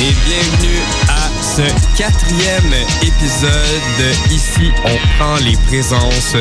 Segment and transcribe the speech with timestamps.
[0.00, 0.78] Et bienvenue
[1.08, 1.62] à ce
[1.96, 2.72] quatrième
[3.02, 4.30] épisode.
[4.30, 6.34] Ici, on prend les présences,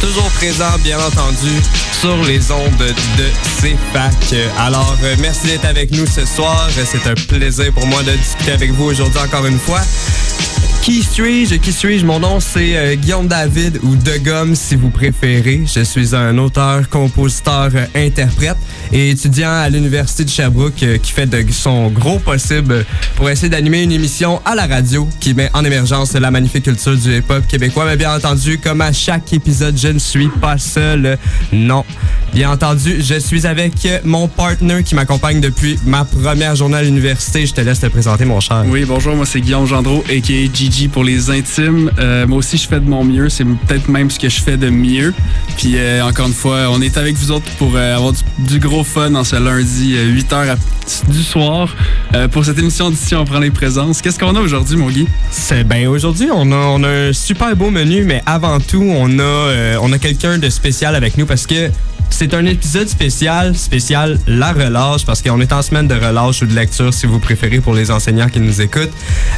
[0.00, 1.50] toujours présents bien entendu
[1.98, 3.24] sur les ondes de
[3.60, 4.34] CFAC.
[4.58, 6.68] Alors, euh, merci d'être avec nous ce soir.
[6.70, 9.80] C'est un plaisir pour moi de discuter avec vous aujourd'hui encore une fois.
[10.86, 11.56] Qui suis-je?
[11.56, 12.06] Qui suis-je?
[12.06, 15.64] Mon nom, c'est euh, Guillaume David ou De Gomme, si vous préférez.
[15.66, 18.56] Je suis un auteur, compositeur, euh, interprète
[18.92, 22.86] et étudiant à l'Université de Sherbrooke euh, qui fait de son gros possible
[23.16, 26.96] pour essayer d'animer une émission à la radio qui met en émergence la magnifique culture
[26.96, 27.84] du hip-hop québécois.
[27.86, 31.18] Mais bien entendu, comme à chaque épisode, je ne suis pas seul.
[31.52, 31.84] Non.
[32.32, 33.72] Bien entendu, je suis avec
[34.04, 37.44] mon partner qui m'accompagne depuis ma première journée à l'université.
[37.44, 38.62] Je te laisse te présenter, mon cher.
[38.68, 40.54] Oui, bonjour, moi c'est Guillaume Gendreau, a.k.a.
[40.54, 41.90] Gigi pour les intimes.
[41.98, 43.28] Euh, moi aussi, je fais de mon mieux.
[43.28, 45.12] C'est peut-être même ce que je fais de mieux.
[45.56, 48.84] Puis, euh, encore une fois, on est avec vous autres pour euh, avoir du, gros
[48.84, 50.56] fun en ce lundi, 8h
[51.08, 51.68] du soir.
[52.14, 54.00] Euh, pour cette émission d'ici, on prend les présences.
[54.00, 55.06] Qu'est-ce qu'on a aujourd'hui, mon Guy?
[55.30, 59.78] C'est ben aujourd'hui on a, un super beau menu, mais avant tout on a euh,
[59.82, 61.70] on a quelqu'un de spécial avec nous parce que
[62.10, 66.46] c'est un épisode spécial, spécial la relâche parce qu'on est en semaine de relâche ou
[66.46, 68.92] de lecture si vous préférez pour les enseignants qui nous écoutent.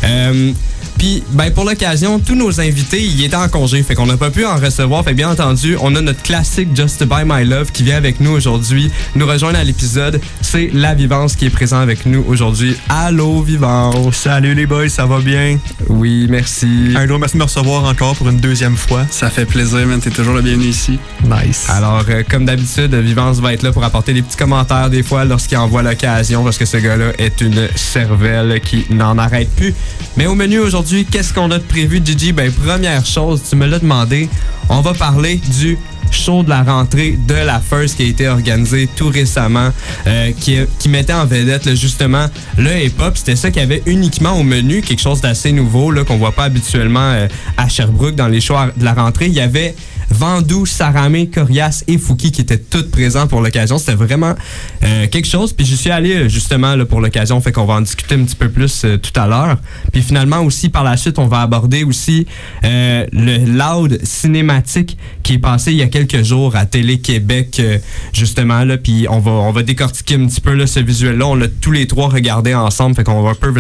[0.05, 0.53] Euh,
[0.99, 4.31] puis, ben pour l'occasion, tous nos invités, ils étaient en congé, fait qu'on n'a pas
[4.31, 5.05] pu en recevoir.
[5.05, 8.19] Fait que bien entendu, on a notre classique Just By My Love qui vient avec
[8.21, 10.21] nous aujourd'hui, nous rejoindre à l'épisode.
[10.41, 12.77] C'est La Vivance qui est présent avec nous aujourd'hui.
[12.89, 14.17] Allô, Vivance!
[14.17, 15.59] Salut les boys, ça va bien?
[15.89, 16.93] Oui, merci.
[16.97, 19.07] Un gros merci de me recevoir encore pour une deuxième fois.
[19.11, 20.01] Ça fait plaisir, man.
[20.01, 20.99] T'es toujours le bienvenu ici.
[21.23, 21.67] Nice.
[21.69, 25.25] Alors, euh, comme d'habitude, Vivance va être là pour apporter des petits commentaires des fois
[25.25, 29.75] lorsqu'il en voit l'occasion, parce que ce gars-là est une cervelle qui n'en arrête plus.
[30.17, 32.33] Mais au menu aujourd'hui, qu'est-ce qu'on a de prévu, Gigi?
[32.33, 34.29] Ben, première chose, tu me l'as demandé,
[34.69, 35.79] on va parler du
[36.11, 39.71] show de la rentrée de la First qui a été organisé tout récemment,
[40.07, 43.17] euh, qui, mettait en vedette justement le hip-hop.
[43.17, 46.33] C'était ça qu'il y avait uniquement au menu, quelque chose d'assez nouveau là, qu'on voit
[46.33, 47.29] pas habituellement euh,
[47.59, 49.27] à Sherbrooke dans les shows de la rentrée.
[49.27, 49.75] Il y avait
[50.11, 53.79] Vandou, Saramé, Corias et Fouki qui étaient toutes présents pour l'occasion.
[53.79, 54.35] C'était vraiment
[54.83, 55.53] euh, quelque chose.
[55.53, 58.25] Puis j'y suis allé euh, justement là, pour l'occasion, fait qu'on va en discuter un
[58.25, 59.59] petit peu plus euh, tout à l'heure.
[59.93, 62.27] Puis finalement aussi par la suite, on va aborder aussi
[62.65, 67.79] euh, le loud cinématique qui est passé il y a quelques jours à Télé-Québec euh,
[68.13, 68.77] justement là.
[68.79, 71.27] Puis on va on va décortiquer un petit peu là, ce visuel-là.
[71.27, 73.53] On l'a tous les trois regardé ensemble, fait qu'on va un peu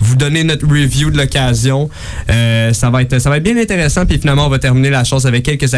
[0.00, 1.88] vous donner notre review de l'occasion.
[2.30, 4.06] Euh, ça va être ça va être bien intéressant.
[4.06, 5.72] Puis finalement, on va terminer la chose avec quelques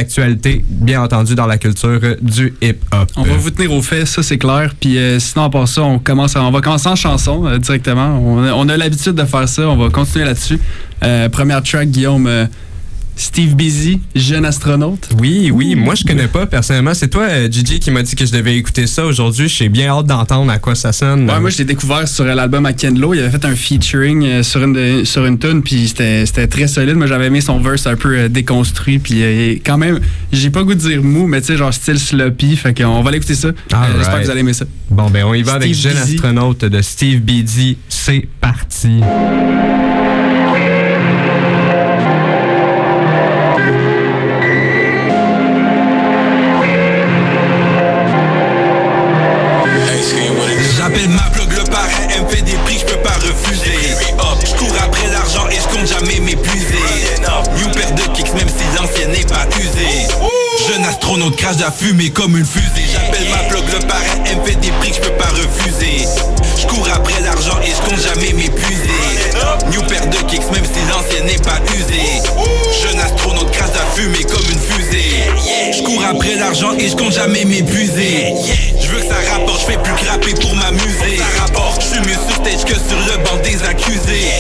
[0.69, 3.11] bien entendu, dans la culture du hip-hop.
[3.17, 4.75] On va vous tenir au fait, ça c'est clair.
[4.79, 8.19] Puis euh, sinon, part ça, on, commence à- on va commencer en chanson euh, directement.
[8.23, 9.69] On, a- on a l'habitude de faire ça.
[9.69, 10.59] On va continuer là-dessus.
[11.03, 12.27] Euh, première track, Guillaume.
[13.19, 15.09] Steve Busy, jeune astronaute?
[15.19, 16.93] Oui, oui, moi je connais pas personnellement.
[16.93, 19.49] C'est toi, euh, Gigi, qui m'a dit que je devais écouter ça aujourd'hui.
[19.49, 21.29] J'ai bien hâte d'entendre à quoi ça sonne.
[21.29, 23.15] Ouais, moi, je l'ai découvert sur euh, l'album à Ken Lo.
[23.15, 26.97] Il avait fait un featuring euh, sur une, sur une tune, puis c'était très solide.
[26.97, 29.99] Moi, j'avais aimé son verse un peu déconstruit, puis quand même,
[30.31, 32.55] j'ai pas goût de dire mou, mais tu sais, genre style sloppy.
[32.57, 33.49] Fait qu'on va l'écouter ça.
[33.97, 34.67] J'espère que vous allez aimer ça.
[34.91, 36.15] Bon, ben on y va avec Jeune Busy.
[36.17, 37.79] astronaute de Steve Beatty.
[37.89, 39.01] C'est parti.
[61.67, 62.87] La fumée comme une fusée.
[62.93, 66.07] J'appelle ma blog le parrain, elle me fait des prix, je peux pas refuser.
[66.61, 69.01] Je cours après l'argent et je compte jamais m'épuiser.
[69.73, 72.23] New paire de kicks, même si l'ancienne n'est pas usée.
[72.83, 75.25] Jeune astronaute de la fumée comme une fusée.
[75.77, 78.33] Je cours après l'argent et je compte jamais m'épuiser.
[78.81, 81.19] Je veux que ça rapporte, je fais plus que rapper pour m'amuser.
[81.81, 84.31] Je suis mieux sur stage que sur le banc des accusés.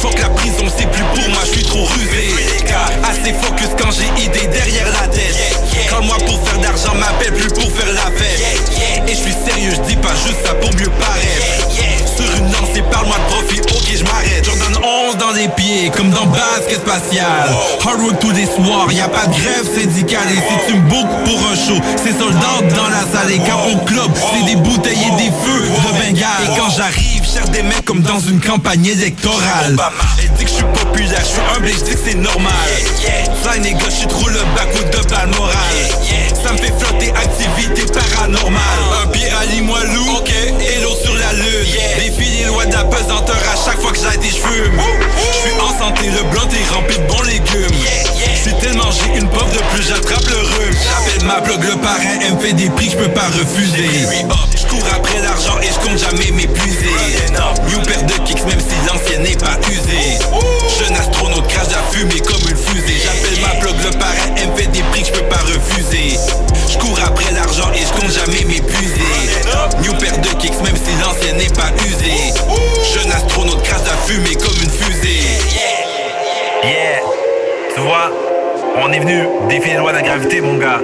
[0.00, 2.30] Faut que la prison c'est plus pour moi, je suis trop rusé.
[3.02, 5.49] Assez focus quand j'ai idée derrière la tête.
[5.88, 9.08] Quand moi pour faire d'argent m'appelle plus pour faire la fête.
[9.08, 11.70] Et je suis sérieux, je dis pas juste ça pour mieux paraître.
[12.16, 14.44] Sur une lancée, parle-moi de profit, ok je m'arrête.
[14.44, 17.48] Jordan 11 dans les pieds, comme dans basket spatial.
[17.84, 20.28] Hard tous les soirs, y a pas de grève syndicale.
[20.30, 23.32] Et si tu me pour un show, c'est sold out dans la salle.
[23.32, 25.64] Et quand on club, c'est des bouteilles et des feux.
[26.76, 29.76] j'arrive, cherche des mecs comme dans une campagne électorale
[30.42, 32.52] Je suis populaire, je suis humble et je dis que c'est normal.
[33.42, 35.54] Ça les gars, je trop le bac ou de balle morale.
[36.42, 38.60] Ça me fait flotter activité paranormale.
[39.02, 41.66] Un pied à Limoilou, ok, et l'autre sur la lune.
[41.98, 45.60] Défie les lois de la pesanteur à chaque fois que j'ai des fume Je suis
[45.60, 47.76] en santé, le blanc est rempli de bons légumes
[48.42, 52.18] Si tellement j'ai une pof de plus, j'attrape le rhume J'appelle ma blog le parrain,
[52.24, 53.88] elle me fait des prix je peux pas refuser.
[54.56, 56.90] Je cours après l'argent et je compte jamais m'épuiser.
[57.68, 60.18] New paire de kicks même si l'ancienne n'est pas usée.
[60.78, 63.02] Jeune astronaute crache la fumée comme une fusée.
[63.04, 66.18] J'appelle ma blog le parrain, elle me fait des prix je peux pas refuser
[78.82, 80.80] on est venu défier les lois de la gravité, mon gars.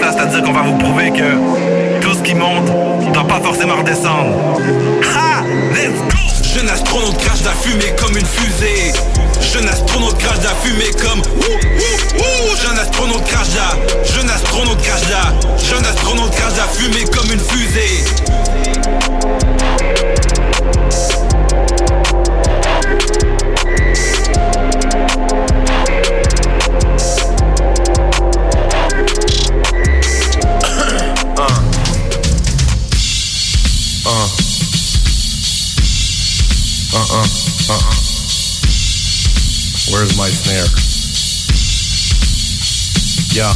[0.00, 2.66] Ça, c'est-à-dire qu'on va vous prouver que tout ce qui monte
[3.12, 4.34] doit pas forcément redescendre.
[5.02, 5.42] Ha!
[5.72, 6.26] Let's go!
[6.54, 8.92] Jeune astronaute crache la fumée comme une fusée
[9.52, 12.56] Jeune astronaute crache la fumée comme ouh, ouh, ouh.
[12.56, 17.40] Jeune astronaute crache la Jeune astronaute crache la Jeune astronaute crache la fumée comme une
[17.40, 18.04] fusée
[40.46, 40.70] Snare?
[43.34, 43.50] Yeah.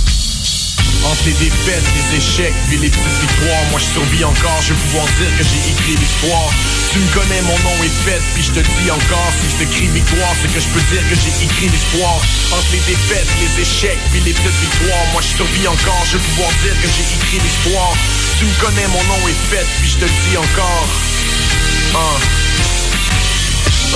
[1.06, 4.80] Entre les défaites, les échecs, puis les petites victoires, moi je survis encore, je vais
[4.90, 6.50] pouvoir dire que j'ai écrit l'histoire.
[6.92, 9.70] Tu me connais, mon nom est fait, puis je te dis encore, si je te
[9.70, 12.20] crie victoire, c'est que je peux dire que j'ai écrit l'histoire.
[12.52, 16.24] Entre les défaites, les échecs, puis les petites victoires, moi je survis encore, je vais
[16.34, 17.94] pouvoir dire que j'ai écrit l'histoire.
[18.38, 20.88] Tu me connais, mon nom est fait, puis je te dis encore.
[21.94, 22.49] Hein.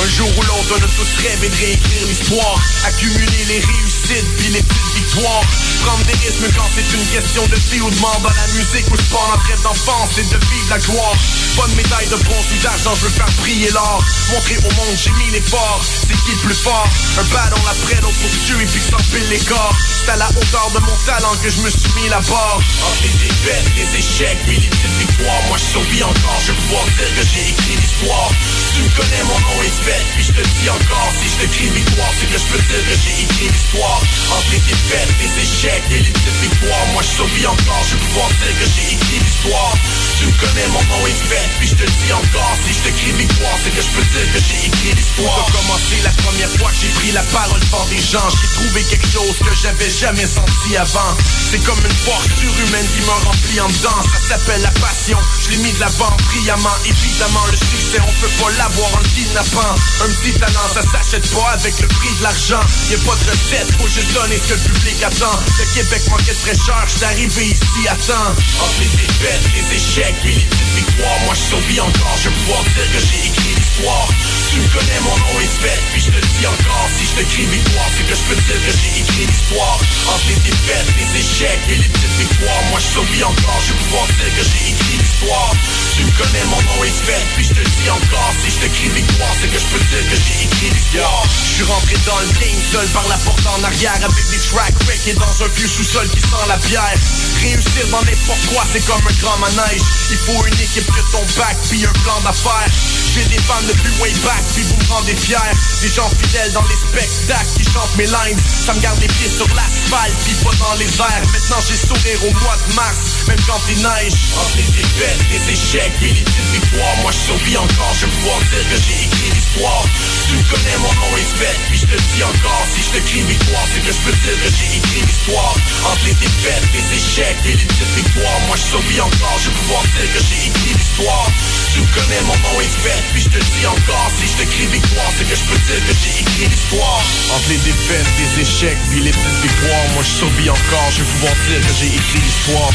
[0.05, 4.49] Un jour ou l'autre, on a tous rêvé de réécrire l'histoire Accumuler les réussites puis
[4.53, 5.41] les petites victoires.
[5.81, 8.85] Prendre des risques quand c'est une question de vie ou de mort Dans la musique
[8.93, 11.17] ou sport, notre rêve d'enfance c'est de vivre la gloire.
[11.57, 14.05] Pas de médaille de bronze ou d'argent, je veux faire briller l'or.
[14.29, 16.89] Montrer au monde j'ai mis l'effort, c'est qui le plus fort?
[17.19, 19.77] Un ballon après l'autre pour tuer puis s'empile les corps.
[20.05, 23.09] C'est à la hauteur de mon talent que je me suis mis la barre Entre
[23.09, 25.43] les défaites, les échecs puis les petites victoires.
[25.49, 28.29] Moi je survis encore, je veux pouvoir dire que j'ai écrit l'histoire.
[28.75, 31.47] Tu me connais, mon nom est fait, puis je te dis encore Si je te
[31.55, 34.01] crie victoire, c'est que je peux dire que j'ai écrit l'histoire.
[34.33, 38.03] Entre les défaites, les échecs et les petites victoires Moi je survis encore, je veux
[38.09, 39.75] pouvoir dire que j'ai écrit l'histoire.
[40.19, 42.91] Tu me connais, mon nom est fait, puis je te dis encore Si je te
[42.97, 45.47] crie victoire, c'est que je peux dire que j'ai écrit l'histoire.
[45.53, 49.11] Commencer la première fois que j'ai pris la parole devant des gens J'ai trouvé quelque
[49.11, 51.13] chose que j'avais jamais senti avant.
[51.51, 54.01] C'est comme une force surhumaine qui me remplit en dedans.
[54.03, 56.77] Ça s'appelle la passion, je l'ai mis de l'avant brillamment.
[56.85, 61.51] Évidemment le succès on peut pas l'avoir en kidnappant Un petit talent ça s'achète pas
[61.55, 62.61] avec le prix de l'argent.
[62.91, 65.39] Y'a pas de recette, faut juste donner ce que le public attend.
[65.59, 70.19] Le Québec manquait de fraîcheur, j'suis arrivé ici à temps Entre les défaites, les échecs
[70.25, 71.21] et les petites victoires.
[71.25, 74.09] Moi je survis encore, je pouvoir dire que j'ai écrit l'histoire.
[74.51, 77.25] Tu me connais, mon nom est fait, puis je te dis encore Si je te
[77.31, 79.79] crie victoire, c'est que je peux dire que j'ai écrit l'histoire.
[80.11, 82.63] Entre les défaites, les échecs et les petites victoires.
[82.71, 85.53] Moi je survis encore, je pouvoir dire que j'ai écrit l'histoire.
[85.95, 88.69] Tu me connais, mon nom est fait, puis je te dis encore Si je te
[88.75, 92.87] crie victoire, c'est que peux que j'ai écrit Je suis rentré dans le game seul
[92.89, 96.21] par la porte en arrière Avec des track wreck et dans un vieux sous-sol qui
[96.21, 96.99] sent la bière.
[97.41, 99.83] Réussir dans n'importe quoi, c'est comme un grand manège.
[100.11, 102.71] Il faut une équipe que ton bac, puis un plan d'affaires.
[103.15, 105.43] J'ai des fans depuis way back, puis vous me rendez fier.
[105.83, 108.39] Des gens fidèles dans les spectacles qui chantent mes lines.
[108.67, 111.25] Ça me garde les pieds sur l'asphalte, puis pas dans les airs.
[111.33, 114.15] Maintenant j'ai sourire au mois de mars, même quand il neige.
[114.39, 118.39] Entre les défaites, les échecs et les petites victoires Moi je survis encore, je pouvoir
[118.51, 121.95] dire que j'ai écrit l'histoire Tu me connais, mon nom est fait, puis je te
[121.95, 125.07] dis encore Si je te crie victoire, c'est que je peux dire que j'ai écrit
[125.07, 125.55] l'histoire.
[125.87, 129.57] Entre les défaites, les échecs et les petites victoires Moi je survis encore, je vais
[129.63, 131.31] pouvoir dire que j'ai écrit l'histoire.
[131.71, 134.45] Tu me connais, mon nom est fait, puis je te dis encore Si je te
[134.51, 137.03] crie victoire, c'est que je peux dire que j'ai écrit l'histoire.
[137.31, 141.11] Entre les défaites, les échecs, puis les petites victoires Moi je survis encore, je vais
[141.15, 142.75] pouvoir dire que j'ai écrit l'histoire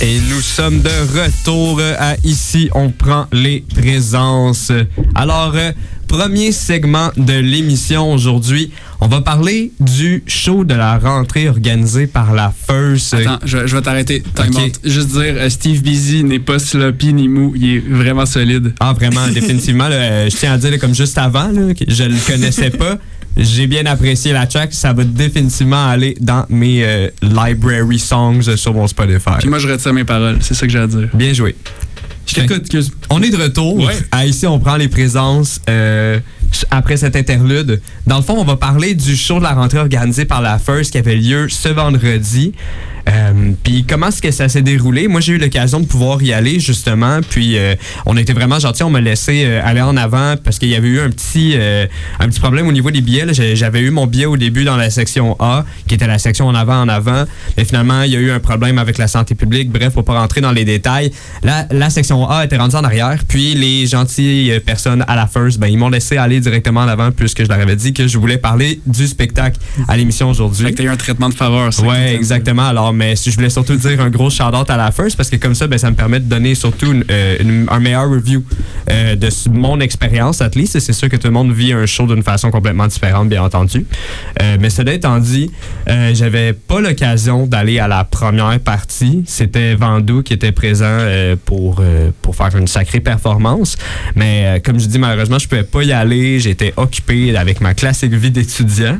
[0.00, 4.70] Et nous sommes de retour à Ici, on prend les présences.
[5.16, 5.72] Alors, euh,
[6.06, 8.70] premier segment de l'émission aujourd'hui.
[9.00, 13.14] On va parler du show de la rentrée organisé par la First.
[13.14, 14.22] Attends, je, je vais t'arrêter.
[14.36, 14.62] Time Ok.
[14.66, 14.80] out.
[14.84, 17.52] Juste dire, euh, Steve Busy n'est pas sloppy ni mou.
[17.56, 18.74] Il est vraiment solide.
[18.78, 19.88] Ah, vraiment, définitivement.
[19.88, 22.98] là, euh, je tiens à dire, là, comme juste avant, là, je le connaissais pas.
[23.38, 24.74] J'ai bien apprécié la track.
[24.74, 29.38] Ça va définitivement aller dans mes euh, library songs sur mon Spotify.
[29.38, 30.38] Puis moi, je retire mes paroles.
[30.40, 31.08] C'est ça que j'ai à dire.
[31.14, 31.54] Bien joué.
[32.26, 32.68] Je t'écoute.
[33.10, 33.76] On est de retour.
[33.76, 33.94] Ouais.
[34.10, 36.18] À ici, on prend les présences euh,
[36.70, 37.80] après cet interlude.
[38.06, 40.92] Dans le fond, on va parler du show de la rentrée organisé par la First
[40.92, 42.52] qui avait lieu ce vendredi.
[43.08, 45.08] Euh, puis comment est-ce que ça s'est déroulé?
[45.08, 47.20] Moi, j'ai eu l'occasion de pouvoir y aller, justement.
[47.28, 47.74] Puis euh,
[48.06, 48.82] on était vraiment gentils.
[48.82, 51.56] On m'a laissé euh, aller en avant parce qu'il y avait eu un petit,
[52.20, 53.26] un petit problème au niveau des billets.
[53.54, 56.54] J'avais eu mon billet au début dans la section A, qui était la section en
[56.54, 57.24] avant, en avant.
[57.56, 59.70] Mais finalement, il y a eu un problème avec la santé publique.
[59.70, 61.10] Bref, faut pas rentrer dans les détails.
[61.42, 63.20] La, la section A était rendue en arrière.
[63.26, 67.10] Puis les gentilles personnes à la First, ben, ils m'ont laissé aller directement en avant
[67.12, 70.66] puisque je leur avais dit que je voulais parler du spectacle à l'émission aujourd'hui.
[70.66, 71.72] Fait que t'as eu un traitement de faveur.
[71.72, 72.66] ça, Ouais, exactement.
[72.66, 75.36] Alors, mais si je voulais surtout dire un gros shout-out à la First parce que
[75.36, 78.44] comme ça, ben, ça me permet de donner surtout une- euh, une- un meilleur review
[78.90, 80.78] euh, de mon expérience, at least.
[80.78, 83.84] C'est sûr que tout le monde vit un show d'une façon complètement différente, bien entendu.
[84.42, 85.50] Euh, mais cela étant dit,
[85.88, 89.22] euh, j'avais pas l'occasion d'aller à la première partie.
[89.26, 90.98] C'était Vandou qui était présent
[91.44, 91.82] pour,
[92.22, 93.76] pour faire une sacrée performance.
[94.16, 96.27] Mais comme je dis, malheureusement, je pouvais pas y aller.
[96.38, 98.98] J'étais occupé avec ma classique vie d'étudiant.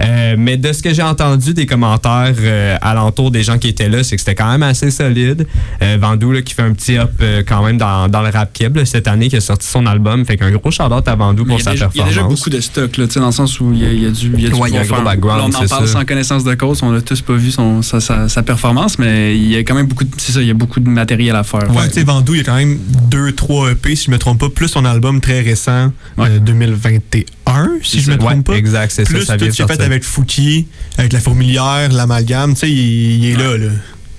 [0.00, 3.88] Euh, mais de ce que j'ai entendu des commentaires euh, alentour des gens qui étaient
[3.88, 5.46] là, c'est que c'était quand même assez solide.
[5.82, 8.50] Euh, Vandou là, qui fait un petit up euh, quand même dans, dans le rap
[8.74, 10.24] là, cette année, qui a sorti son album.
[10.24, 12.08] Fait qu'un gros shout-out à Vandou pour sa a déjà, il y a performance.
[12.14, 14.06] déjà beaucoup de stock, là, tu sais, dans le sens où il y a, y
[14.06, 14.30] a du.
[14.34, 15.04] Il y a du Ouais, il y a un pouvoir gros faire.
[15.04, 15.92] background, Là, on en parle ça.
[16.00, 19.36] sans connaissance de cause, on n'a tous pas vu son, sa, sa- sa performance, mais
[19.36, 20.10] il y a quand même beaucoup de.
[20.18, 21.70] C'est ça, il y a beaucoup de matériel à faire.
[21.74, 22.78] Ouais, tu sais, Vandou, il y a quand même
[23.10, 26.28] 2-3 EP, si je me trompe pas, plus son album très récent, Ouais.
[26.30, 26.38] euh,
[26.70, 28.56] 2021, si je me trompe Ouais, pas.
[28.56, 29.12] exact, c'est ça.
[29.12, 33.30] Tout ce a de fait avec Fouki, avec la fourmilière, l'amalgame, tu sais, il, il
[33.32, 33.68] est là, là.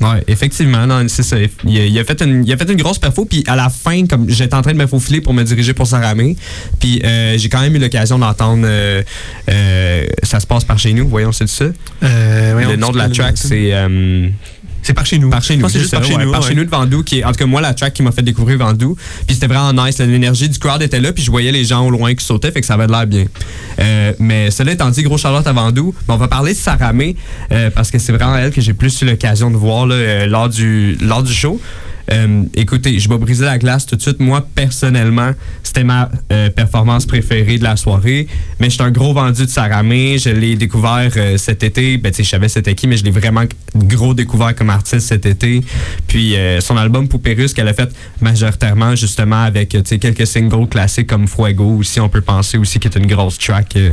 [0.01, 1.35] Ouais, effectivement, non, c'est ça.
[1.65, 3.69] Il a, il a fait une, il a fait une grosse perfo, puis à la
[3.69, 6.37] fin, comme j'étais en train de me faufiler pour me diriger pour Saramé,
[6.79, 9.03] puis euh, j'ai quand même eu l'occasion d'entendre euh,
[9.49, 11.65] euh, Ça se passe par chez nous, voyons, c'est ça?
[12.01, 13.73] Le nom de la track, c'est...
[14.81, 15.29] C'est par chez nous.
[15.29, 15.69] Par chez Je nous.
[15.69, 16.31] c'est juste par chez nous.
[16.31, 18.11] Par chez nous de Vandou, qui est, en tout cas, moi, la track qui m'a
[18.11, 18.95] fait découvrir Vandou.
[19.27, 19.99] Puis c'était vraiment nice.
[19.99, 22.61] L'énergie du crowd était là, puis je voyais les gens au loin qui sautaient, fait
[22.61, 23.25] que ça avait l'air bien.
[23.79, 27.15] Euh, mais cela étant dit, gros Charlotte à Vandou, mais on va parler de Saramé,
[27.51, 30.25] euh, parce que c'est vraiment elle que j'ai plus eu l'occasion de voir là, euh,
[30.25, 31.59] lors, du, lors du show.
[32.11, 34.19] Euh, écoutez, je vais briser la glace tout de suite.
[34.19, 35.31] Moi, personnellement,
[35.63, 38.27] c'était ma euh, performance préférée de la soirée.
[38.59, 40.17] Mais je suis un gros vendu de Saramé.
[40.17, 41.97] Je l'ai découvert euh, cet été.
[41.97, 43.43] Ben, tu sais, je savais c'était qui, mais je l'ai vraiment
[43.75, 45.61] gros découvert comme artiste cet été.
[46.07, 47.89] Puis euh, son album Poupée Russe qu'elle a fait
[48.21, 51.99] majoritairement justement avec tu sais, quelques singles classiques comme Fuego aussi.
[51.99, 53.91] On peut penser aussi qu'il est une grosse track euh,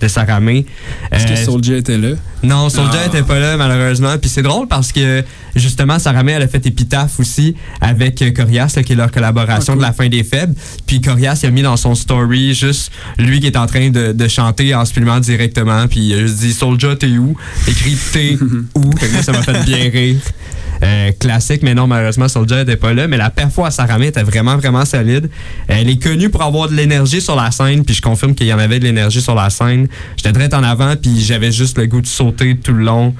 [0.00, 0.64] de Saramé.
[1.12, 2.10] Est-ce que Soulja était là?
[2.42, 3.06] non, Soulja Ah.
[3.06, 4.16] était pas là, malheureusement.
[4.18, 5.22] Puis c'est drôle parce que,
[5.54, 9.76] justement, Saramé, elle a fait Épitaphe aussi avec euh, Corias, là, qui est leur collaboration
[9.76, 10.54] de la fin des faibles.
[10.86, 14.12] Puis Corias, il a mis dans son story juste lui qui est en train de,
[14.12, 15.86] de chanter en se filmant directement.
[15.88, 17.36] Puis il a juste dit Soulja, t'es où?
[17.66, 18.38] Écrit t'es
[18.74, 18.90] où?
[19.22, 20.20] Ça m'a fait bien rire.
[20.82, 23.08] Euh, classique, mais non, malheureusement, Soulja n'était pas là.
[23.08, 25.28] Mais la perfo à Saramé était vraiment, vraiment solide.
[25.66, 28.52] Elle est connue pour avoir de l'énergie sur la scène, puis je confirme qu'il y
[28.52, 29.88] en avait de l'énergie sur la scène.
[30.16, 33.14] J'étais direct en avant, puis j'avais juste le goût de sauter tout le long.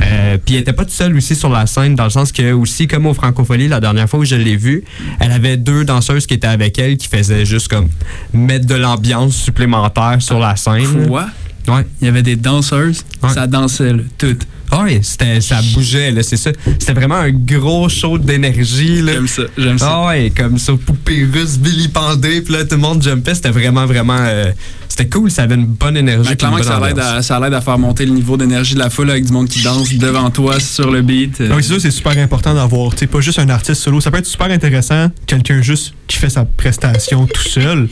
[0.00, 2.52] Euh, puis elle était pas toute seule aussi sur la scène, dans le sens que
[2.52, 4.84] aussi, comme au Francophonie, la dernière fois où je l'ai vue,
[5.20, 7.88] elle avait deux danseuses qui étaient avec elle qui faisaient juste comme
[8.32, 11.06] mettre de l'ambiance supplémentaire sur la scène.
[11.08, 11.26] Quoi?
[11.66, 11.84] Ouais.
[12.00, 13.30] Il y avait des danseuses, Ouais.
[13.34, 14.46] ça dansait, là, toutes.
[14.70, 16.50] Ah Oui, c'était, ça bougeait, là, c'est ça.
[16.78, 19.12] C'était vraiment un gros show d'énergie, là.
[19.14, 19.88] J'aime ça, j'aime ça.
[19.90, 23.34] Ah ouais, comme ça, poupée russe, vilipendée, puis là, tout le monde jumpait.
[23.34, 24.18] C'était vraiment, vraiment...
[24.20, 24.52] euh,
[24.98, 26.30] c'était cool, ça avait une bonne énergie.
[26.30, 28.80] Ben, clairement que ça l'aide à, ça l'aide à faire monter le niveau d'énergie de
[28.80, 31.40] la foule avec du monde qui danse devant toi sur le beat.
[31.40, 34.00] Euh, Donc, c'est ça, c'est super important d'avoir, tu sais, pas juste un artiste solo.
[34.00, 37.88] Ça peut être super intéressant, quelqu'un juste qui fait sa prestation tout seul,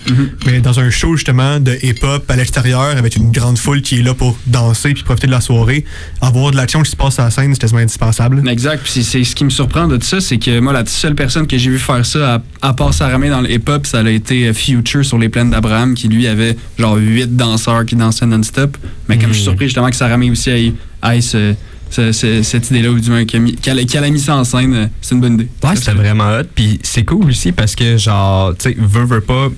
[0.47, 4.03] mais dans un show, justement, de hip-hop à l'extérieur, avec une grande foule qui est
[4.03, 5.85] là pour danser puis profiter de la soirée,
[6.21, 8.43] avoir de l'action qui se passe à la scène, c'est quasiment indispensable.
[8.49, 8.83] Exact.
[8.83, 11.47] Puis c'est ce qui me surprend de tout ça, c'est que moi, la seule personne
[11.47, 14.49] que j'ai vu faire ça, à, à part Saramé dans le hip-hop, ça a été
[14.49, 18.77] euh, Future sur les plaines d'Abraham, qui lui avait genre huit danseurs qui dansaient non-stop.
[19.09, 19.97] Mais comme je suis surpris justement que
[20.31, 21.55] aussi ait ce-
[21.91, 24.87] ce- ce- cette idée-là, ou du moins qu'elle a a mis ça en scène, euh,
[25.01, 25.49] c'est une bonne idée.
[25.63, 26.45] Ouais, c'était vraiment hot.
[26.55, 29.49] Puis c'est cool aussi parce que, genre, tu sais, veux, veux pas,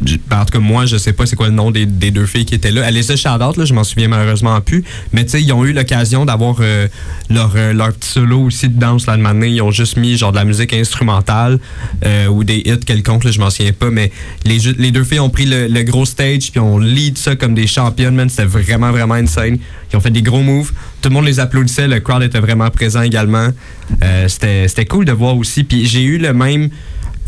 [0.00, 2.46] en tout cas, moi, je sais pas c'est quoi le nom des, des deux filles
[2.46, 2.84] qui étaient là.
[2.86, 4.84] Alyssa Shout-out, là, je m'en souviens malheureusement plus.
[5.12, 6.88] Mais tu sais, ils ont eu l'occasion d'avoir euh,
[7.28, 9.46] leur, euh, leur petit solo aussi de danse là, de.
[9.46, 11.58] Ils ont juste mis genre de la musique instrumentale
[12.04, 13.90] euh, ou des hits quelconques, là, je m'en souviens pas.
[13.90, 14.10] Mais
[14.44, 17.66] les, les deux filles ont pris le, gros stage puis ont lead ça comme des
[17.66, 18.28] championnes, man.
[18.28, 19.58] C'était vraiment, vraiment insane.
[19.92, 20.72] Ils ont fait des gros moves.
[21.02, 21.86] Tout le monde les applaudissait.
[21.86, 23.48] Le crowd était vraiment présent également.
[24.28, 25.64] C'était cool de voir aussi.
[25.64, 26.70] Puis j'ai eu le même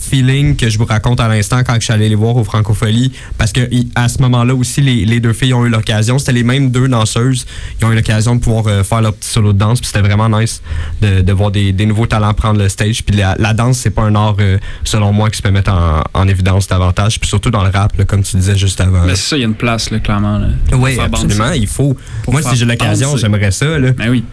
[0.05, 3.13] feeling que je vous raconte à l'instant quand je suis allé les voir au Francofolie
[3.39, 3.61] parce que
[3.95, 6.89] à ce moment-là aussi les, les deux filles ont eu l'occasion c'était les mêmes deux
[6.89, 7.47] danseuses
[7.81, 10.07] ils ont eu l'occasion de pouvoir euh, faire leur petit solo de danse puis c'était
[10.07, 10.63] vraiment nice
[11.01, 13.91] de, de voir des, des nouveaux talents prendre le stage puis la, la danse c'est
[13.91, 17.29] pas un art euh, selon moi qui se peut mettre en, en évidence davantage puis
[17.29, 19.45] surtout dans le rap là, comme tu disais juste avant Mais c'est ça, il y
[19.45, 20.39] a une place, là, clairement.
[20.39, 23.93] Là, oui absolument il faut Pour moi si j'ai l'occasion j'aimerais ça là.
[23.93, 24.25] Ben oui.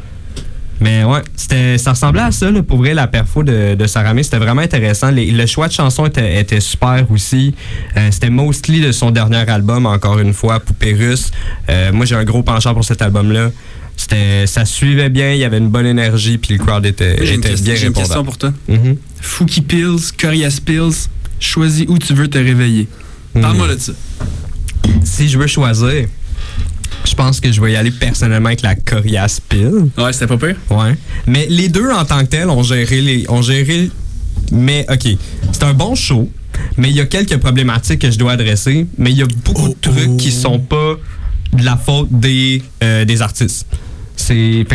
[0.81, 4.23] Mais ouais, c'était, ça ressemblait à ça, là, pour vrai, la perfo de, de Saramé.
[4.23, 5.11] C'était vraiment intéressant.
[5.11, 7.53] Les- le choix de chansons était, était super aussi.
[7.97, 11.31] Euh, c'était mostly de son dernier album, encore une fois, Poupée russe.
[11.69, 13.51] Euh, moi, j'ai un gros penchant pour cet album-là.
[13.95, 17.63] C'était, ça suivait bien, il y avait une bonne énergie, puis le crowd était, question,
[17.63, 18.23] bien j'ai une question répondant.
[18.25, 18.53] pour toi.
[18.67, 18.97] Mhm.
[19.21, 21.07] Fouki Pills, Corias Pills,
[21.39, 22.88] choisis où tu veux te réveiller.
[23.39, 23.91] Parle-moi de ça.
[25.03, 26.07] Si je veux choisir,
[27.05, 29.89] je pense que je vais y aller personnellement avec la Corias Pill.
[29.98, 30.55] Ouais, c'était pas pire.
[30.70, 30.96] Ouais.
[31.27, 33.25] Mais les deux en tant que tels ont géré les.
[33.29, 33.89] Ont géré.
[34.51, 35.17] Mais OK.
[35.51, 36.29] C'est un bon show.
[36.77, 38.86] Mais il y a quelques problématiques que je dois adresser.
[38.98, 40.96] Mais il y a beaucoup de trucs qui sont pas
[41.53, 43.67] de la faute des, euh, des artistes.
[44.15, 44.65] C'est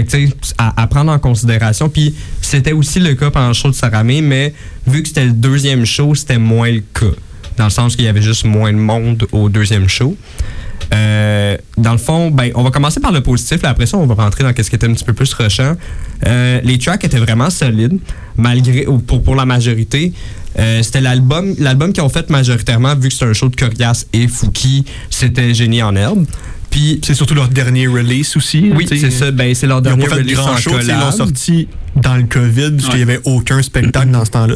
[0.59, 1.88] à, à prendre en considération.
[1.88, 4.52] Puis c'était aussi le cas pendant le show de Saramé, mais
[4.87, 7.14] vu que c'était le deuxième show, c'était moins le cas.
[7.56, 10.16] Dans le sens qu'il y avait juste moins de monde au deuxième show.
[10.94, 13.62] Euh, dans le fond, ben, on va commencer par le positif.
[13.62, 15.74] Là, après ça, on va rentrer dans ce qui était un petit peu plus rushant.
[16.26, 17.98] Euh, les tracks étaient vraiment solides,
[18.36, 20.12] malgré ou pour, pour la majorité.
[20.58, 24.06] Euh, c'était l'album l'album qu'ils ont fait majoritairement, vu que c'est un show de Corias
[24.12, 26.24] et Fouki, c'était Génie en herbe.
[26.70, 28.70] Puis, C'est surtout leur dernier release aussi.
[28.74, 29.30] oui, c'est ça.
[29.30, 30.70] Ben, c'est leur Ils dernier pas fait de release grand en show.
[30.80, 34.54] Ils l'ont sorti dans le COVID parce qu'il n'y avait aucun spectacle dans ce temps-là.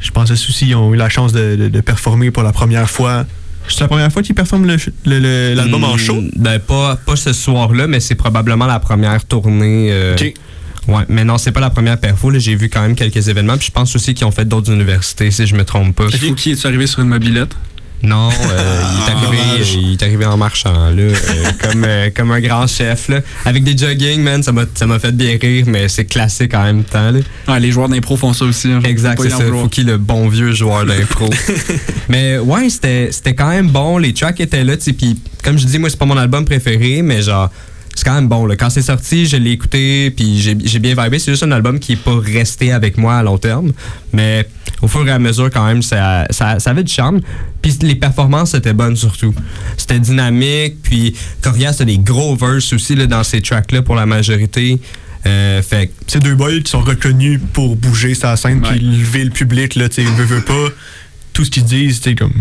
[0.00, 2.88] Je pense que ils ont eu la chance de, de- de performer pour la première
[2.90, 3.24] fois.
[3.68, 4.76] C'est la première fois qu'ils performent le-
[5.06, 6.22] le- le- l'album en Hmm, show?
[6.36, 9.88] Ben, pas, pas ce soir-là, mais c'est probablement la première tournée.
[9.90, 10.34] euh, Ok.
[10.88, 12.28] Ouais, mais non, c'est pas la première perfo.
[12.30, 12.38] là.
[12.40, 13.56] J'ai vu quand même quelques événements.
[13.56, 16.10] Puis je pense aussi qu'ils ont fait d'autres universités, si je me trompe pas.
[16.10, 17.54] Fouki, es-tu arrivé sur une mobilette?
[18.02, 19.74] Non, euh, il, est arrivé, dommage.
[19.74, 21.12] il est arrivé en marchant, là, euh,
[21.62, 23.08] comme, euh, comme un grand chef.
[23.08, 23.20] Là.
[23.44, 26.64] Avec des jogging, man, ça m'a ça m'a fait bien rire, mais c'est classique en
[26.64, 27.10] même temps.
[27.12, 27.20] Là.
[27.46, 28.68] Ah, les joueurs d'impro font ça aussi.
[28.72, 28.80] hein.
[28.84, 29.44] Exact, c'est ça.
[29.44, 31.30] Fouki, le bon vieux joueur d'impro.
[32.08, 33.98] mais ouais, c'était c'était quand même bon.
[33.98, 34.92] Les tracks étaient là, tu sais.
[34.92, 37.50] Puis comme je dis, moi, c'est pas mon album préféré, mais genre,
[37.94, 38.46] c'est quand même bon.
[38.46, 38.56] Là.
[38.56, 41.18] Quand c'est sorti, je l'ai écouté, puis j'ai j'ai bien vibé.
[41.18, 43.72] C'est juste un album qui est pas resté avec moi à long terme.
[44.12, 44.48] Mais
[44.82, 47.20] au fur et à mesure, quand même, ça, ça, ça avait du charme.
[47.62, 49.32] Puis les performances étaient bonnes surtout.
[49.76, 50.82] C'était dynamique.
[50.82, 54.80] Puis Corias a des gros verses aussi là, dans ces tracks-là pour la majorité.
[55.24, 59.24] Euh, fait que C'est deux boys qui sont reconnus pour bouger sa scène puis lever
[59.24, 59.76] le public.
[59.76, 60.68] Là, tu sais, veut, veut pas.
[61.32, 62.34] Tout ce qu'ils disent, tu sais, comme.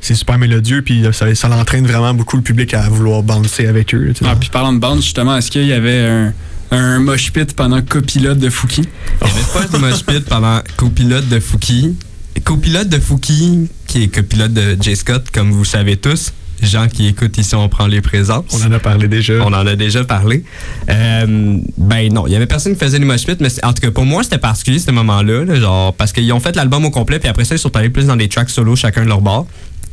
[0.00, 3.94] C'est super mélodieux, puis ça, ça l'entraîne vraiment beaucoup le public à vouloir bouncer avec
[3.94, 4.12] eux.
[4.22, 6.34] Ah, puis parlant de bande, justement, est-ce qu'il y avait un,
[6.74, 8.82] un mosh pit pendant copilote de Fouki?
[9.22, 11.96] Il n'y avait pas de mosh pit pendant copilote de Fouki.
[12.42, 14.96] Copilote de Fouki, qui est copilote de J.
[14.96, 16.32] Scott, comme vous savez tous.
[16.62, 18.44] Gens qui écoutent ici, on prend les présences.
[18.52, 19.34] On en a parlé déjà.
[19.40, 20.44] On en a déjà parlé.
[20.88, 23.82] Euh, ben non, il y avait personne qui faisait les mosh pits, mais en tout
[23.82, 26.90] cas pour moi c'était particulier ce moment-là, là, genre parce qu'ils ont fait l'album au
[26.90, 29.20] complet, puis après ça ils sont allés plus dans des tracks solo chacun de leur
[29.20, 29.46] bord.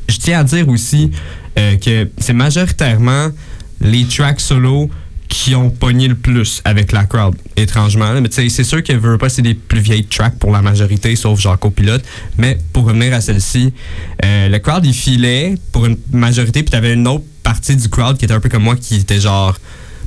[0.07, 1.11] Je tiens à dire aussi
[1.57, 3.29] euh, que c'est majoritairement
[3.81, 4.89] les tracks solo
[5.31, 8.19] qui ont pogné le plus avec la crowd, étrangement.
[8.19, 11.39] Mais c'est sûr que veut pas, c'est des plus vieilles tracks pour la majorité, sauf
[11.39, 12.03] genre copilote.
[12.37, 13.73] Mais pour revenir à celle-ci,
[14.25, 18.17] euh, le crowd il filait pour une majorité, puis t'avais une autre partie du crowd
[18.17, 19.57] qui était un peu comme moi, qui était genre.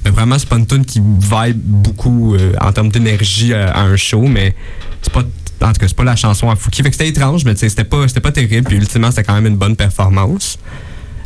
[0.04, 3.80] Mais vraiment, c'est pas une tune qui vibe beaucoup euh, en termes d'énergie euh, à
[3.80, 4.54] un show, mais
[5.00, 5.22] c'est pas.
[5.62, 6.82] En tout cas, c'est pas la chanson à Fouki.
[6.82, 8.68] Fait que c'était étrange, mais c'était pas, pas terrible.
[8.68, 10.58] Puis ultimement, c'était quand même une bonne performance.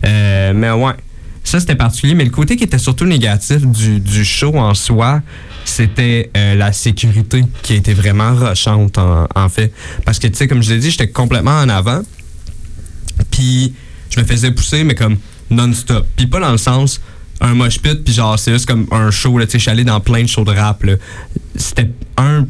[0.04, 0.92] Euh, mais ouais,
[1.48, 2.14] ça c'était particulier.
[2.14, 5.22] Mais le côté qui était surtout négatif du, show en soi,
[5.64, 9.72] c'était euh, la sécurité qui était vraiment rochante en, en fait.
[10.04, 12.02] Parce que tu sais, comme je l'ai dit, j'étais complètement en avant.
[13.30, 13.74] Puis
[14.10, 15.16] je me faisais pousser, mais comme
[15.50, 16.06] non-stop.
[16.16, 17.00] Puis pas dans le sens
[17.40, 19.38] un mosh pit, puis genre c'est juste comme un show.
[19.38, 19.46] là.
[19.46, 20.82] Tu sais, je suis allé dans plein de shows de rap.
[20.84, 20.94] là.
[21.56, 22.46] C'était un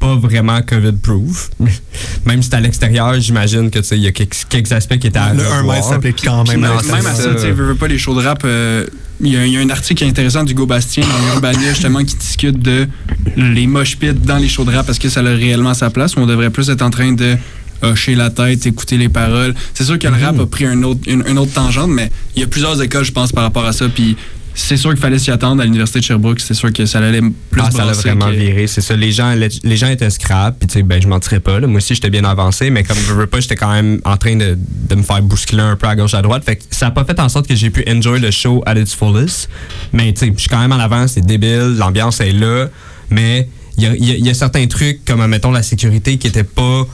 [0.00, 1.50] pas vraiment COVID-proof.
[2.26, 4.98] Même si c'était à l'extérieur, j'imagine que tu sais, il y a quelques, quelques aspects
[4.98, 5.76] qui étaient à Le 1 revoir.
[5.76, 6.66] mètre s'applique quand même.
[6.82, 7.34] c'est même à ça.
[7.34, 8.42] tu sais, veux, veux pas les shows de rap.
[8.44, 8.86] euh,
[9.20, 12.16] Il y, a- il y a un article intéressant d'Hugo Bastien dans Urbania justement qui
[12.16, 12.88] discute de
[13.36, 14.88] les mosh pits dans les shows de rap.
[14.88, 17.36] Est-ce que ça a réellement sa place ou on devrait plus être en train de
[17.82, 19.54] hocher la tête, écouter les paroles?
[19.74, 22.40] C'est sûr que le rap a pris un autre, une, une autre tangente, mais il
[22.40, 23.86] y a plusieurs écoles, je pense, par rapport à ça.
[23.88, 24.16] Puis
[24.54, 26.40] c'est sûr qu'il fallait s'y attendre à l'université de Sherbrooke.
[26.40, 28.96] C'est sûr que ça allait plus Ah, ça l'a brasser vraiment que- viré, c'est ça.
[28.96, 31.60] Les gens, les, les gens étaient scrap, puis tu sais, ben, je mentirais pas.
[31.60, 31.66] là.
[31.66, 34.36] Moi aussi, j'étais bien avancé, mais comme je veux pas, j'étais quand même en train
[34.36, 34.58] de,
[34.88, 36.44] de me faire bousculer un peu à gauche, à droite.
[36.44, 38.74] Fait que ça a pas fait en sorte que j'ai pu enjoy le show at
[38.78, 39.48] its fullest.
[39.92, 42.68] Mais tu sais, je suis quand même en avant, c'est débile, l'ambiance est là,
[43.10, 45.62] mais il y a, il y a- il y a certains trucs, comme, mettons, la
[45.62, 46.86] sécurité qui était pas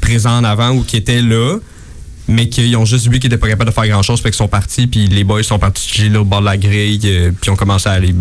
[0.00, 1.58] présent en avant ou qui était là.
[2.26, 4.36] Mais qu'ils ont juste vu qu'ils étaient pas capables de faire grand chose, fait qu'ils
[4.36, 7.50] sont partis, puis les boys sont partis chiller au bord de la grille, euh, puis
[7.50, 8.14] ont commencé à aller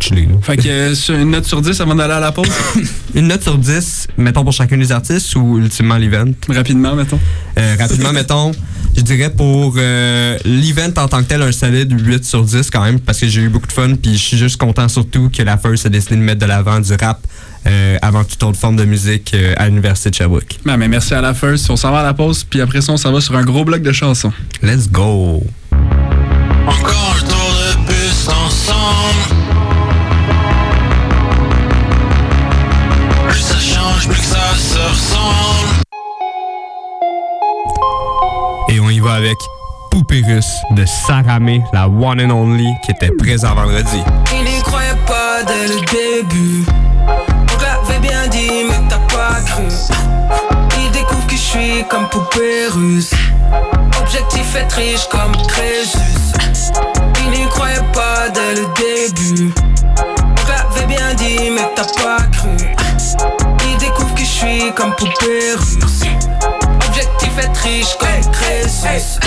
[0.00, 0.26] chiller.
[0.26, 0.34] là.
[0.42, 2.48] Fait que euh, une note sur 10 avant d'aller à la pause,
[3.14, 6.32] Une note sur 10, mettons pour chacun des artistes ou ultimement l'event?
[6.48, 7.18] rapidement, mettons.
[7.58, 8.52] Euh, rapidement, mettons,
[8.96, 12.82] je dirais pour euh, l'event en tant que tel, un solide 8 sur 10 quand
[12.82, 15.42] même, parce que j'ai eu beaucoup de fun, puis je suis juste content surtout que
[15.42, 17.20] la First a décidé de mettre de l'avant du rap
[17.66, 20.58] euh, avant toute autre forme de musique euh, à l'Université de Sherbrooke.
[20.64, 21.70] Ben, mais merci à la first.
[21.70, 23.64] On s'en va à la pause, puis après ça, on s'en va sur un gros
[23.64, 24.32] bloc de chansons.
[24.62, 25.42] Let's go!
[26.66, 29.34] Encore un tour de bus ensemble.
[33.28, 35.82] Plus ça change, plus que ça se ressemble.
[38.70, 39.36] Et on y va avec
[39.90, 44.00] Poupée russe de Saramé, la one and only, qui était présent vendredi.
[44.32, 46.64] Il n'y croyait pas dès le début.
[49.44, 49.64] Cru.
[50.78, 53.12] Il découvre que je suis comme poupée russe.
[54.00, 55.98] Objectif être riche comme Crésus.
[57.24, 59.52] Il n'y croyait pas dès le début.
[59.98, 62.50] On l'avait bien dit, mais t'as pas cru.
[63.68, 66.02] Il découvre que je suis comme poupée russe.
[66.86, 69.20] Objectif être riche comme Crésus.